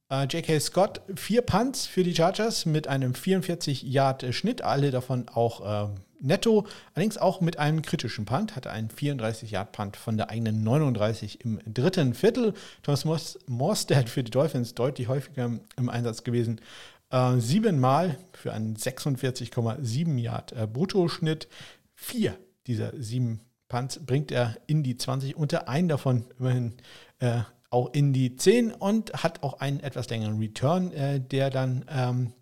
[0.10, 0.58] äh, J.K.
[0.62, 7.18] Scott, vier Punts für die Chargers mit einem 44-Yard-Schnitt, alle davon auch ähm, netto, allerdings
[7.18, 12.54] auch mit einem kritischen Punt, hatte einen 34-Yard-Punt von der eigenen 39 im dritten Viertel.
[12.82, 16.62] Thomas Morstead für die Dolphins deutlich häufiger im Einsatz gewesen.
[17.12, 21.48] Äh, siebenmal für einen 46,7 Yard äh, Bruttoschnitt.
[21.96, 26.74] Vier dieser sieben Punts bringt er in die 20, unter einen davon immerhin
[27.20, 31.86] äh, auch in die 10 und hat auch einen etwas längeren Return, äh, der dann
[31.90, 32.34] ähm,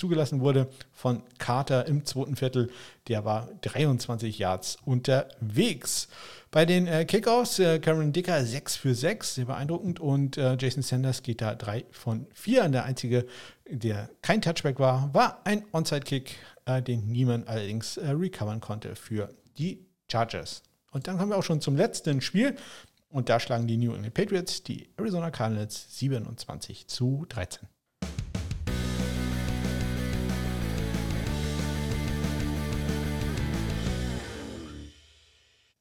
[0.00, 2.70] zugelassen wurde von Carter im zweiten Viertel.
[3.08, 6.08] Der war 23 Yards unterwegs.
[6.50, 10.00] Bei den äh, Kickoffs, äh, Cameron Dicker 6 für 6, sehr beeindruckend.
[10.00, 12.64] Und äh, Jason Sanders geht da 3 von 4.
[12.64, 13.26] Und der einzige,
[13.68, 19.32] der kein Touchback war, war ein Onside-Kick, äh, den niemand allerdings äh, recovern konnte für
[19.58, 20.62] die Chargers.
[20.90, 22.56] Und dann kommen wir auch schon zum letzten Spiel.
[23.10, 27.68] Und da schlagen die New England Patriots die Arizona Cardinals 27 zu 13.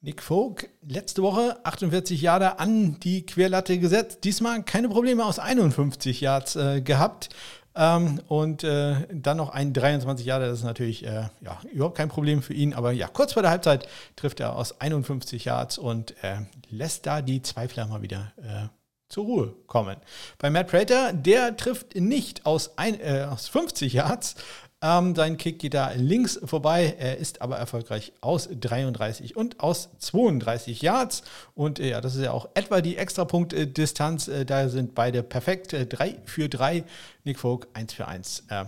[0.10, 4.24] Nick Folk, letzte Woche 48 Jahre an die Querlatte gesetzt.
[4.24, 7.30] Diesmal keine Probleme aus 51 Yards äh, gehabt.
[7.76, 12.10] Ähm, und äh, dann noch ein 23 Jahre, das ist natürlich äh, ja, überhaupt kein
[12.10, 12.74] Problem für ihn.
[12.74, 16.38] Aber ja, kurz vor der Halbzeit trifft er aus 51 Yards und äh,
[16.72, 18.68] lässt da die Zweifler mal wieder äh,
[19.10, 19.97] zur Ruhe kommen.
[20.39, 24.34] Bei Matt Prater, der trifft nicht aus, ein, äh, aus 50 Yards,
[24.82, 26.96] ähm, sein Kick geht da links vorbei.
[26.98, 31.24] Er ist aber erfolgreich aus 33 und aus 32 Yards.
[31.54, 34.30] Und äh, ja, das ist ja auch etwa die Extrapunktdistanz.
[34.30, 35.74] Äh, da sind beide perfekt.
[35.74, 36.86] Äh, 3 für 3.
[37.26, 38.46] Nick Folk 1 für 1.
[38.50, 38.66] Äh,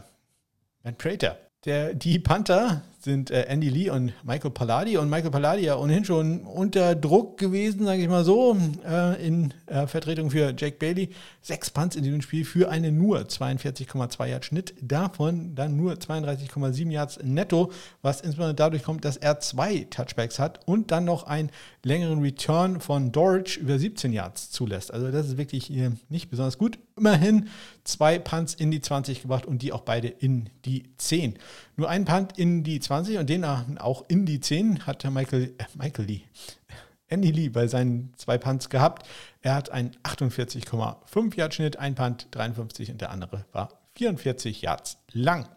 [0.84, 1.38] Matt Prater.
[1.64, 4.98] Der, die Panther sind äh, Andy Lee und Michael Palladi.
[4.98, 8.56] Und Michael Palladi ja ohnehin schon unter Druck gewesen, sage ich mal so,
[8.88, 11.10] äh, in äh, Vertretung für Jake Bailey.
[11.42, 14.74] Sechs Punts in diesem Spiel für einen nur 42,2 Yard Schnitt.
[14.82, 17.72] Davon dann nur 32,7 Yards netto,
[18.02, 21.50] was insbesondere dadurch kommt, dass er zwei Touchbacks hat und dann noch einen
[21.84, 24.94] längeren Return von Dorich über 17 Yards zulässt.
[24.94, 25.72] Also das ist wirklich
[26.10, 26.78] nicht besonders gut.
[26.96, 27.48] Immerhin
[27.84, 31.40] zwei Punts in die 20 gebracht und die auch beide in die 10.
[31.82, 35.64] Nur ein Punt in die 20 und den auch in die 10 hat Michael, äh,
[35.74, 36.22] Michael Lee,
[37.08, 39.08] Andy Lee bei seinen zwei Punts gehabt.
[39.42, 45.00] Er hat einen 48,5 Yard Schnitt, ein Punt 53 und der andere war 44 Yards
[45.12, 45.48] lang.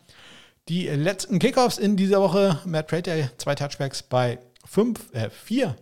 [0.70, 5.76] Die letzten Kickoffs in dieser Woche, Matt Prater, zwei Touchbacks bei fünf, äh, vier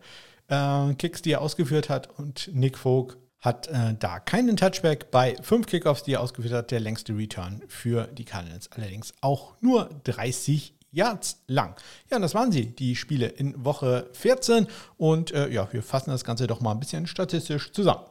[0.49, 5.36] äh, Kicks, die er ausgeführt hat und Nick Folk hat äh, da keinen Touchback bei
[5.43, 6.70] fünf Kickoffs, die er ausgeführt hat.
[6.70, 11.74] Der längste Return für die Cardinals allerdings auch nur 30 Yards lang.
[12.11, 14.68] Ja, und das waren sie, die Spiele in Woche 14.
[14.97, 18.05] Und äh, ja, wir fassen das Ganze doch mal ein bisschen statistisch zusammen.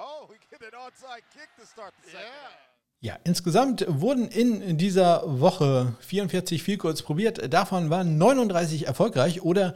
[0.00, 2.67] Oh, we get an onside kick to start the second yeah.
[3.00, 7.52] Ja, insgesamt wurden in dieser Woche 44 Vielkurz probiert.
[7.52, 9.74] Davon waren 39 erfolgreich oder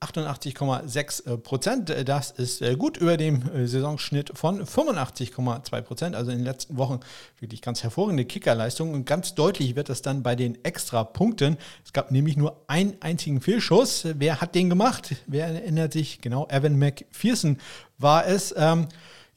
[0.00, 1.92] 88,6 Prozent.
[2.06, 6.14] Das ist äh, gut über dem äh, Saisonschnitt von 85,2 Prozent.
[6.14, 7.00] Also in den letzten Wochen
[7.40, 8.94] wirklich ganz hervorragende Kickerleistung.
[8.94, 11.56] Und ganz deutlich wird das dann bei den Extra-Punkten.
[11.84, 14.06] Es gab nämlich nur einen einzigen Fehlschuss.
[14.14, 15.16] Wer hat den gemacht?
[15.26, 16.20] Wer erinnert sich?
[16.20, 17.58] Genau, Evan McPherson
[17.98, 18.54] war es.
[18.56, 18.86] Ähm,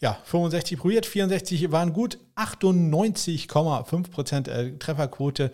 [0.06, 5.52] ja, 65 probiert, 64 waren gut, 98,5% äh, Trefferquote,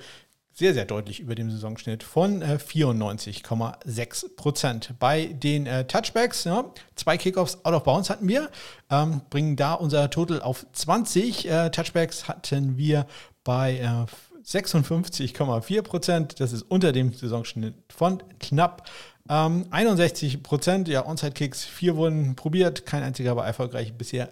[0.51, 4.89] sehr, sehr deutlich über dem Saisonschnitt von äh, 94,6%.
[4.99, 8.49] Bei den äh, Touchbacks, ja, zwei Kickoffs out of bounds hatten wir,
[8.89, 11.49] ähm, bringen da unser Total auf 20.
[11.49, 13.07] Äh, Touchbacks hatten wir
[13.45, 14.05] bei
[14.43, 16.41] 56,4 Prozent.
[16.41, 18.89] Das ist unter dem Saisonschnitt von knapp
[19.29, 20.87] ähm, 61 Prozent.
[20.87, 23.93] Ja, Onside-Kicks, vier wurden probiert, kein einziger war erfolgreich.
[23.93, 24.29] Bisher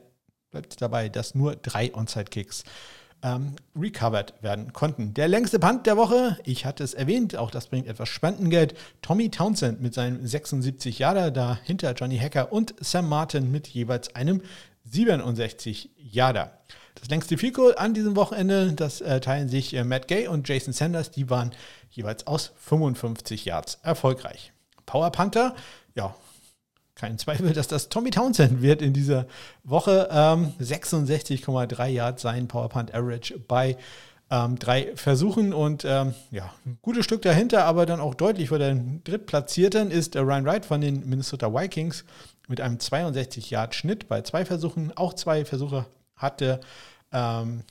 [0.52, 2.64] bleibt dabei, dass nur drei Onside-Kicks
[3.22, 5.14] ähm, recovered werden konnten.
[5.14, 8.76] Der längste Punt der Woche, ich hatte es erwähnt, auch das bringt etwas Spendengeld.
[9.02, 14.42] Tommy Townsend mit seinem 76 Jahre, dahinter Johnny Hacker und Sam Martin mit jeweils einem
[14.86, 16.52] 67 Jahre.
[16.96, 20.48] Das längste Field Goal an diesem Wochenende, das äh, teilen sich äh, Matt Gay und
[20.48, 21.52] Jason Sanders, die waren
[21.92, 24.52] jeweils aus 55 Yards erfolgreich.
[24.86, 25.56] Power Panther,
[25.96, 26.16] ja,
[27.00, 29.26] kein Zweifel, dass das Tommy Townsend wird in dieser
[29.64, 30.10] Woche.
[30.12, 33.78] Ähm, 66,3 Yards sein Power Punt Average bei
[34.30, 38.60] ähm, drei Versuchen und ähm, ja, ein gutes Stück dahinter, aber dann auch deutlich vor
[38.60, 42.04] den Drittplatzierten ist Ryan Wright von den Minnesota Vikings
[42.48, 44.96] mit einem 62 Yard Schnitt bei zwei Versuchen.
[44.96, 45.86] Auch zwei Versuche
[46.16, 46.60] hatte
[47.12, 47.64] ähm,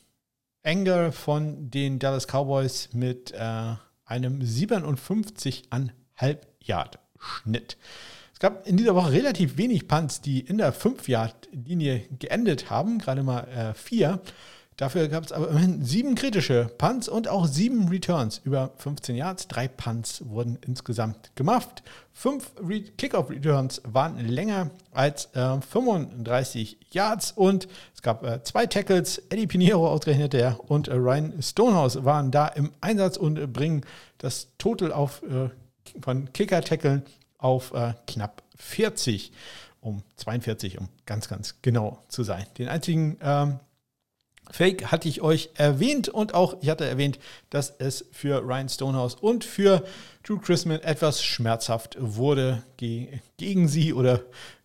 [1.12, 3.74] von den Dallas Cowboys mit äh,
[4.04, 7.76] einem 57,5 Yard Schnitt.
[8.39, 13.24] Es gab in dieser Woche relativ wenig Punts, die in der 5-Yard-Linie geendet haben, gerade
[13.24, 14.20] mal äh, vier.
[14.76, 19.49] Dafür gab es aber immerhin sieben kritische Punts und auch sieben Returns über 15 Yards.
[19.49, 21.82] Drei Punts wurden insgesamt gemacht.
[22.12, 29.18] Fünf Re Kickoff-Returns waren länger als äh, 35 Yards und es gab äh, zwei Tackles.
[29.30, 33.84] Eddie Pinheiro ausgerechnet der und äh, Ryan Stonehouse waren da im Einsatz und bringen
[34.18, 35.49] das Total auf, äh,
[36.01, 37.03] von Kicker-Tackeln
[37.39, 39.32] auf äh, knapp 40
[39.80, 42.45] um 42, um ganz, ganz genau zu sein.
[42.59, 43.61] Den einzigen ähm,
[44.51, 47.18] Fake hatte ich euch erwähnt und auch ich hatte erwähnt,
[47.51, 49.84] dass es für Ryan Stonehouse und für
[50.22, 54.22] Drew Chrisman etwas schmerzhaft wurde ge gegen sie oder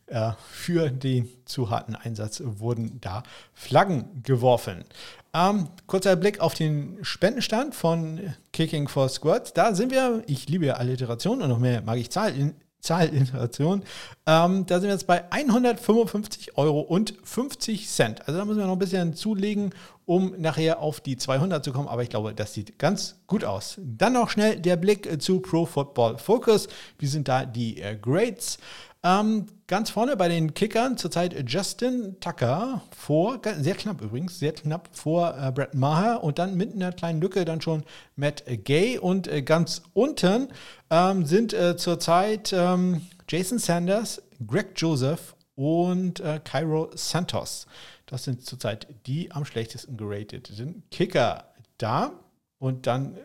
[0.07, 4.85] äh, für den zu harten Einsatz wurden da Flaggen geworfen.
[5.33, 9.53] Ähm, kurzer Blick auf den Spendenstand von Kicking for Squirts.
[9.53, 13.83] Da sind wir, ich liebe ja Alliteration und noch mehr mag ich Zahlen, Zahlinflation.
[14.27, 18.27] Ähm, da sind wir jetzt bei 155 Euro und 50 Cent.
[18.27, 19.73] Also da müssen wir noch ein bisschen zulegen,
[20.05, 21.87] um nachher auf die 200 zu kommen.
[21.87, 23.79] Aber ich glaube, das sieht ganz gut aus.
[23.81, 26.67] Dann noch schnell der Blick zu Pro Football Focus.
[26.99, 28.59] Wie sind da die äh, Grades?
[29.05, 34.87] Ähm, ganz vorne bei den Kickern zurzeit Justin Tucker vor, sehr knapp übrigens, sehr knapp
[34.93, 37.83] vor äh, Brett Maher und dann mit einer kleinen Lücke dann schon
[38.15, 40.47] Matt Gay und äh, ganz unten
[40.89, 47.67] ähm, sind äh, zurzeit ähm, Jason Sanders, Greg Joseph und äh, Cairo Santos.
[48.05, 52.11] Das sind zurzeit die am schlechtesten gerateten Kicker da.
[52.59, 53.17] Und dann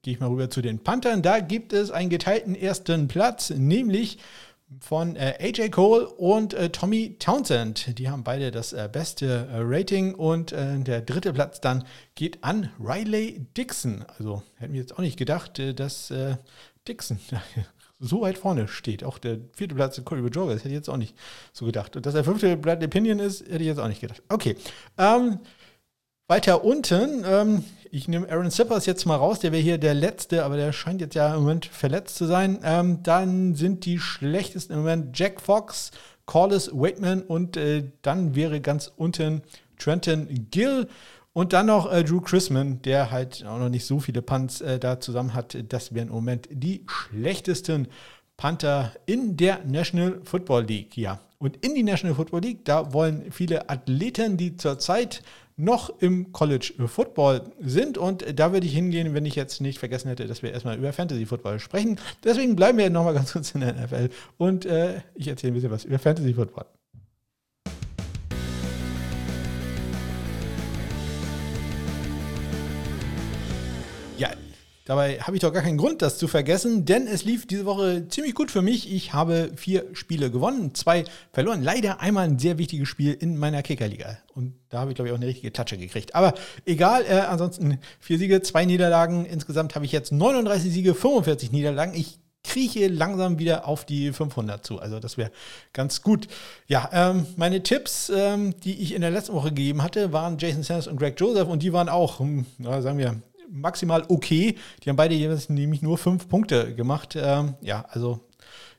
[0.00, 1.20] gehe ich mal rüber zu den Panthern.
[1.20, 4.18] Da gibt es einen geteilten ersten Platz, nämlich
[4.80, 7.98] von äh, AJ Cole und äh, Tommy Townsend.
[7.98, 12.42] Die haben beide das äh, beste äh, Rating und äh, der dritte Platz dann geht
[12.42, 14.04] an Riley Dixon.
[14.18, 16.12] Also hätten wir jetzt auch nicht gedacht, äh, dass
[16.88, 17.18] Dixon
[18.00, 19.04] so weit vorne steht.
[19.04, 21.16] Auch der vierte Platz Corey Bajorga, das hätte ich jetzt auch nicht
[21.52, 21.96] so gedacht.
[21.96, 24.22] Und dass der fünfte Bradley Pinion ist, hätte ich jetzt auch nicht gedacht.
[24.28, 24.56] Okay.
[24.98, 25.38] Ähm,
[26.28, 30.44] weiter unten, ähm, ich nehme Aaron Zippers jetzt mal raus, der wäre hier der Letzte,
[30.44, 32.58] aber der scheint jetzt ja im Moment verletzt zu sein.
[32.62, 35.90] Ähm, dann sind die schlechtesten im Moment Jack Fox,
[36.26, 39.42] Corliss Waitman und äh, dann wäre ganz unten
[39.78, 40.88] Trenton Gill.
[41.32, 44.78] Und dann noch äh, Drew Chrisman, der halt auch noch nicht so viele Punts äh,
[44.78, 45.56] da zusammen hat.
[45.68, 47.88] Das wären im Moment die schlechtesten
[48.38, 50.96] Panther in der National Football League.
[50.96, 55.22] Ja, und in die National Football League, da wollen viele Athleten, die zurzeit
[55.56, 57.98] noch im College Football sind.
[57.98, 60.92] Und da würde ich hingehen, wenn ich jetzt nicht vergessen hätte, dass wir erstmal über
[60.92, 61.98] Fantasy Football sprechen.
[62.24, 65.70] Deswegen bleiben wir nochmal ganz kurz in der NFL und äh, ich erzähle ein bisschen
[65.70, 66.66] was über Fantasy Football.
[74.86, 78.06] Dabei habe ich doch gar keinen Grund, das zu vergessen, denn es lief diese Woche
[78.08, 78.92] ziemlich gut für mich.
[78.94, 81.60] Ich habe vier Spiele gewonnen, zwei verloren.
[81.60, 84.18] Leider einmal ein sehr wichtiges Spiel in meiner Kickerliga.
[84.32, 86.14] Und da habe ich, glaube ich, auch eine richtige Tatsche gekriegt.
[86.14, 86.34] Aber
[86.66, 89.26] egal, äh, ansonsten vier Siege, zwei Niederlagen.
[89.26, 91.92] Insgesamt habe ich jetzt 39 Siege, 45 Niederlagen.
[91.94, 94.78] Ich krieche langsam wieder auf die 500 zu.
[94.78, 95.32] Also das wäre
[95.72, 96.28] ganz gut.
[96.68, 100.62] Ja, ähm, meine Tipps, ähm, die ich in der letzten Woche gegeben hatte, waren Jason
[100.62, 103.20] Sanders und Greg Joseph und die waren auch, hm, sagen wir,
[103.50, 104.56] maximal okay.
[104.82, 107.16] Die haben beide jeweils nämlich nur fünf Punkte gemacht.
[107.16, 108.20] Ähm, ja, also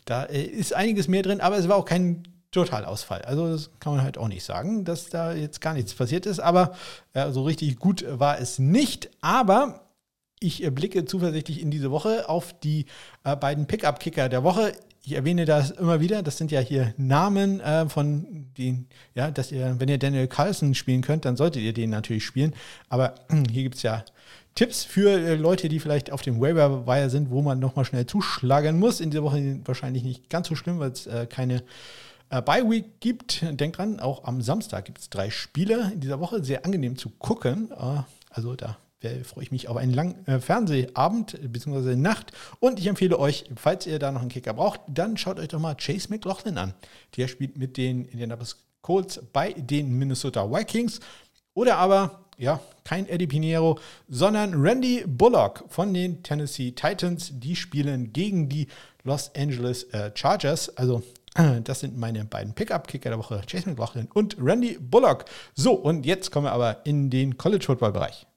[0.06, 3.22] da äh, ist einiges mehr drin, aber es war auch kein Totalausfall.
[3.24, 6.40] Also das kann man halt auch nicht sagen, dass da jetzt gar nichts passiert ist.
[6.40, 6.74] Aber
[7.14, 9.10] äh, so richtig gut war es nicht.
[9.22, 9.88] Aber
[10.40, 12.86] ich äh, blicke zuversichtlich in diese Woche auf die
[13.24, 14.72] äh, beiden Pickup-Kicker der Woche.
[15.04, 16.24] Ich erwähne das immer wieder.
[16.24, 20.74] Das sind ja hier Namen äh, von den, ja, dass ihr, wenn ihr Daniel Carlson
[20.74, 22.56] spielen könnt, dann solltet ihr den natürlich spielen.
[22.90, 23.16] Aber
[23.52, 24.04] hier gibt es ja
[24.58, 28.08] Tipps für äh, Leute, die vielleicht auf dem Waiver Wire sind, wo man nochmal schnell
[28.08, 29.00] zuschlagen muss.
[29.00, 31.62] In dieser Woche wahrscheinlich nicht ganz so schlimm, weil es äh, keine
[32.32, 33.46] äh, Bye Week gibt.
[33.52, 36.44] Denkt dran, auch am Samstag gibt es drei Spiele in dieser Woche.
[36.44, 37.70] Sehr angenehm zu gucken.
[37.72, 38.02] Äh,
[38.32, 38.80] also da
[39.26, 41.96] freue ich mich auf einen langen äh, Fernsehabend bzw.
[41.96, 42.32] Nacht.
[42.60, 45.60] Und ich empfehle euch, falls ihr da noch einen Kicker braucht, dann schaut euch doch
[45.60, 46.74] mal Chase McLaughlin an.
[47.16, 51.00] Der spielt mit den Indianapolis Colts bei den Minnesota Vikings.
[51.54, 57.32] Oder aber ja, kein Eddie Pinheiro, sondern Randy Bullock von den Tennessee Titans.
[57.34, 58.68] Die spielen gegen die
[59.04, 60.76] Los Angeles äh, Chargers.
[60.78, 61.02] Also,
[61.36, 65.26] äh, das sind meine beiden Pickup-Kicker der Woche, Chase McLaughlin und Randy Bullock.
[65.56, 68.28] So, und jetzt kommen wir aber in den College-Football-Bereich.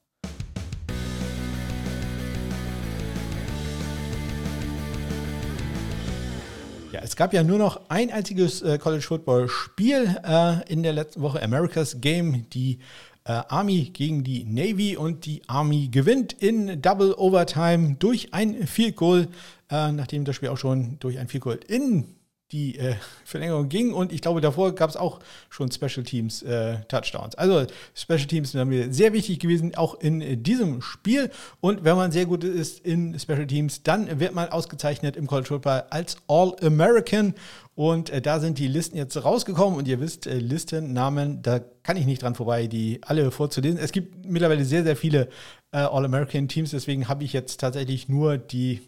[6.92, 10.92] Ja, es gab ja nur noch ein einziges äh, College Football Spiel äh, in der
[10.92, 12.80] letzten Woche, America's Game, die
[13.24, 19.28] Army gegen die Navy und die Army gewinnt in Double Overtime durch ein Field Goal,
[19.70, 22.16] äh, nachdem das Spiel auch schon durch ein Field Goal in
[22.52, 22.94] die äh,
[23.24, 23.92] Verlängerung ging.
[23.92, 27.34] Und ich glaube, davor gab es auch schon Special Teams äh, Touchdowns.
[27.34, 31.30] Also Special Teams sind mir sehr wichtig gewesen, auch in äh, diesem Spiel.
[31.60, 35.48] Und wenn man sehr gut ist in Special Teams, dann wird man ausgezeichnet im College
[35.48, 37.34] Football als All-American.
[37.74, 39.78] Und äh, da sind die Listen jetzt rausgekommen.
[39.78, 43.78] Und ihr wisst, äh, Listennamen, da kann ich nicht dran vorbei, die alle vorzulesen.
[43.78, 45.28] Es gibt mittlerweile sehr, sehr viele
[45.72, 46.70] äh, All-American Teams.
[46.70, 48.80] Deswegen habe ich jetzt tatsächlich nur die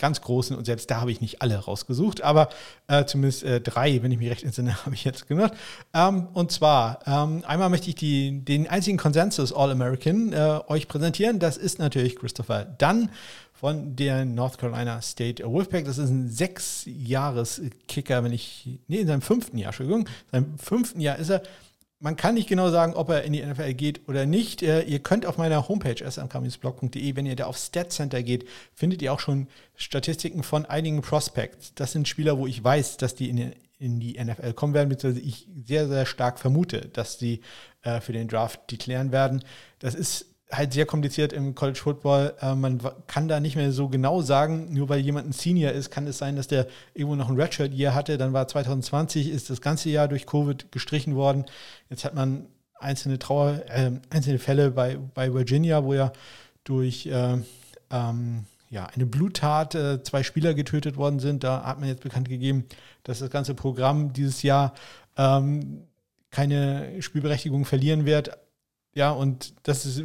[0.00, 2.48] ganz großen und selbst da habe ich nicht alle rausgesucht, aber
[2.88, 5.52] äh, zumindest äh, drei, wenn ich mich recht entsinne, habe ich jetzt gemacht.
[5.94, 11.38] Ähm, und zwar, ähm, einmal möchte ich die, den einzigen Konsensus All-American äh, euch präsentieren.
[11.38, 13.10] Das ist natürlich Christopher Dunn
[13.52, 15.84] von der North Carolina State Wolfpack.
[15.84, 21.00] Das ist ein Sechs-Jahres-Kicker, wenn ich, nee, in seinem fünften Jahr, Entschuldigung, in seinem fünften
[21.00, 21.42] Jahr ist er
[22.00, 24.62] man kann nicht genau sagen, ob er in die NFL geht oder nicht.
[24.62, 29.02] Äh, ihr könnt auf meiner Homepage smkminsblog.de, wenn ihr da auf Stat Center geht, findet
[29.02, 31.74] ihr auch schon Statistiken von einigen Prospects.
[31.74, 34.88] Das sind Spieler, wo ich weiß, dass die in, die, in die NFL kommen werden,
[34.88, 37.42] beziehungsweise ich sehr, sehr stark vermute, dass sie
[37.82, 39.44] äh, für den Draft deklären werden.
[39.78, 42.34] Das ist halt sehr kompliziert im College Football.
[42.40, 45.90] Äh, man kann da nicht mehr so genau sagen, nur weil jemand ein Senior ist,
[45.90, 48.18] kann es sein, dass der irgendwo noch ein Redshirt-Year hatte.
[48.18, 51.44] Dann war 2020, ist das ganze Jahr durch Covid gestrichen worden.
[51.88, 52.46] Jetzt hat man
[52.78, 56.12] einzelne Trauer, äh, einzelne Fälle bei, bei Virginia, wo ja
[56.64, 57.38] durch äh,
[57.90, 61.44] ähm, ja, eine Bluttat äh, zwei Spieler getötet worden sind.
[61.44, 62.66] Da hat man jetzt bekannt gegeben,
[63.02, 64.74] dass das ganze Programm dieses Jahr
[65.16, 65.82] ähm,
[66.30, 68.30] keine Spielberechtigung verlieren wird.
[68.94, 70.02] Ja, und das ist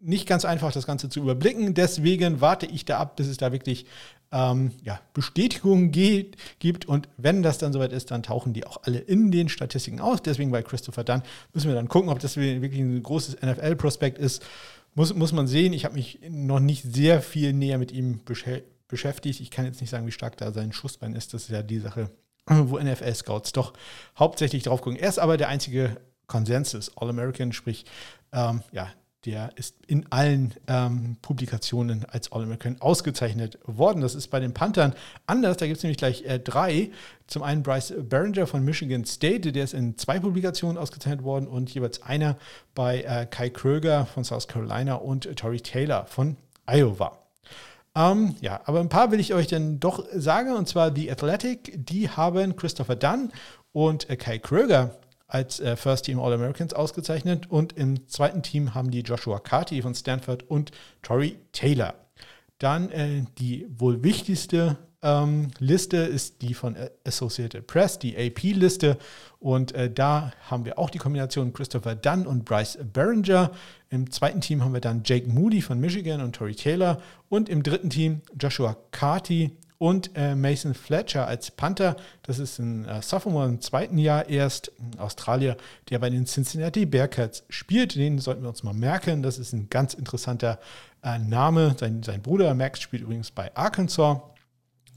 [0.00, 1.74] nicht ganz einfach, das Ganze zu überblicken.
[1.74, 3.86] Deswegen warte ich da ab, bis es da wirklich
[4.30, 6.86] ähm, ja, Bestätigungen geht, gibt.
[6.86, 10.22] Und wenn das dann soweit ist, dann tauchen die auch alle in den Statistiken aus.
[10.22, 11.22] Deswegen bei Christopher Dunn
[11.52, 14.44] müssen wir dann gucken, ob das wirklich ein großes NFL-Prospekt ist.
[14.94, 15.72] Muss, muss man sehen.
[15.72, 19.40] Ich habe mich noch nicht sehr viel näher mit ihm beschäftigt.
[19.40, 21.34] Ich kann jetzt nicht sagen, wie stark da sein Schussbein ist.
[21.34, 22.10] Das ist ja die Sache,
[22.46, 23.72] wo NFL-Scouts doch
[24.18, 24.98] hauptsächlich drauf gucken.
[24.98, 25.96] Er ist aber der einzige
[26.26, 27.86] Konsensus, All-American, sprich,
[28.32, 28.92] ähm, ja,
[29.24, 34.00] der ist in allen ähm, Publikationen als All-American ausgezeichnet worden.
[34.00, 34.94] Das ist bei den Panthern
[35.26, 35.56] anders.
[35.56, 36.90] Da gibt es nämlich gleich äh, drei.
[37.26, 41.72] Zum einen Bryce Behringer von Michigan State, der ist in zwei Publikationen ausgezeichnet worden und
[41.74, 42.36] jeweils einer
[42.74, 47.18] bei äh, Kai Kröger von South Carolina und äh, Tori Taylor von Iowa.
[47.96, 51.74] Ähm, ja, aber ein paar will ich euch dann doch sagen, und zwar The Athletic,
[51.84, 53.32] die haben Christopher Dunn
[53.72, 54.96] und äh, Kai Kröger
[55.28, 57.50] als äh, First Team All-Americans ausgezeichnet.
[57.50, 60.72] Und im zweiten Team haben die Joshua Carty von Stanford und
[61.02, 61.94] Tori Taylor.
[62.58, 66.74] Dann äh, die wohl wichtigste ähm, Liste ist die von
[67.06, 68.98] Associated Press, die AP-Liste.
[69.38, 73.52] Und äh, da haben wir auch die Kombination Christopher Dunn und Bryce Behringer.
[73.90, 77.00] Im zweiten Team haben wir dann Jake Moody von Michigan und Tori Taylor.
[77.28, 81.96] Und im dritten Team Joshua Carty und äh, Mason Fletcher als Panther.
[82.22, 85.56] Das ist ein äh, Sophomore im zweiten Jahr erst, ein Australier,
[85.88, 87.94] der bei den Cincinnati Bearcats spielt.
[87.94, 89.22] Den sollten wir uns mal merken.
[89.22, 90.58] Das ist ein ganz interessanter
[91.02, 91.76] äh, Name.
[91.78, 94.18] Sein, sein Bruder Max spielt übrigens bei Arkansas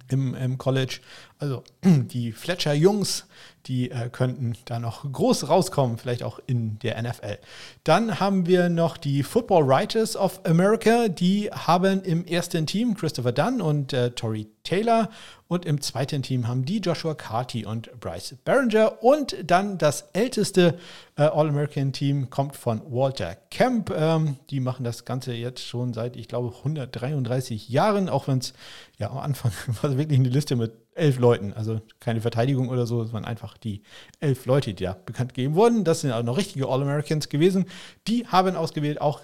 [0.10, 1.00] im, im College.
[1.42, 3.26] Also die Fletcher-Jungs,
[3.66, 7.40] die äh, könnten da noch groß rauskommen, vielleicht auch in der NFL.
[7.84, 11.08] Dann haben wir noch die Football Writers of America.
[11.08, 15.10] Die haben im ersten Team Christopher Dunn und äh, Tori Taylor
[15.52, 19.04] und im zweiten Team haben die Joshua Carty und Bryce Behringer.
[19.04, 20.78] Und dann das älteste
[21.18, 23.90] äh, All-American-Team kommt von Walter Kemp.
[23.90, 28.54] Ähm, die machen das Ganze jetzt schon seit, ich glaube, 133 Jahren, auch wenn es
[28.98, 31.54] ja am Anfang war wirklich eine Liste mit elf Leuten.
[31.54, 33.82] Also keine Verteidigung oder so, es waren einfach die
[34.20, 35.84] elf Leute, die da bekannt gegeben wurden.
[35.84, 37.66] Das sind auch noch richtige All-Americans gewesen.
[38.08, 39.22] Die haben ausgewählt auch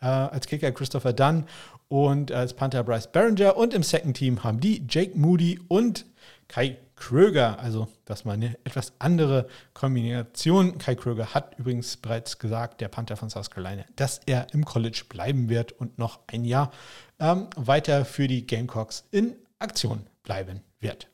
[0.00, 1.44] äh, als Kicker Christopher Dunn
[1.88, 3.56] und als Panther Bryce Barringer.
[3.56, 6.06] Und im Second Team haben die Jake Moody und
[6.48, 7.58] Kai Kröger.
[7.58, 10.78] Also das mal eine etwas andere Kombination.
[10.78, 15.04] Kai Kröger hat übrigens bereits gesagt, der Panther von South Carolina, dass er im College
[15.08, 16.72] bleiben wird und noch ein Jahr
[17.20, 21.08] ähm, weiter für die Gamecocks in Aktion bleiben wird.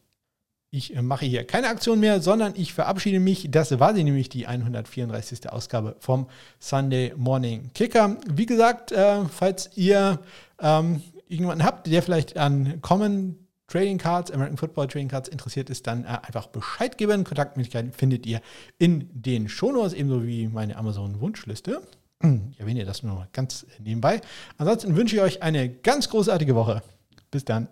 [0.75, 3.51] Ich äh, mache hier keine Aktion mehr, sondern ich verabschiede mich.
[3.51, 5.53] Das war sie nämlich, die 134.
[5.53, 8.17] Ausgabe vom Sunday Morning Kicker.
[8.27, 10.21] Wie gesagt, äh, falls ihr
[10.61, 13.37] ähm, irgendjemanden habt, der vielleicht an Common
[13.67, 17.25] Trading Cards, American Football Trading Cards interessiert ist, dann äh, einfach Bescheid geben.
[17.25, 18.41] Kontaktmöglichkeiten findet ihr
[18.79, 21.83] in den Shownotes, ebenso wie meine Amazon-Wunschliste.
[22.53, 24.21] Ich erwähne das nur ganz nebenbei.
[24.57, 26.83] Ansonsten wünsche ich euch eine ganz großartige Woche.
[27.31, 27.69] Bis dann.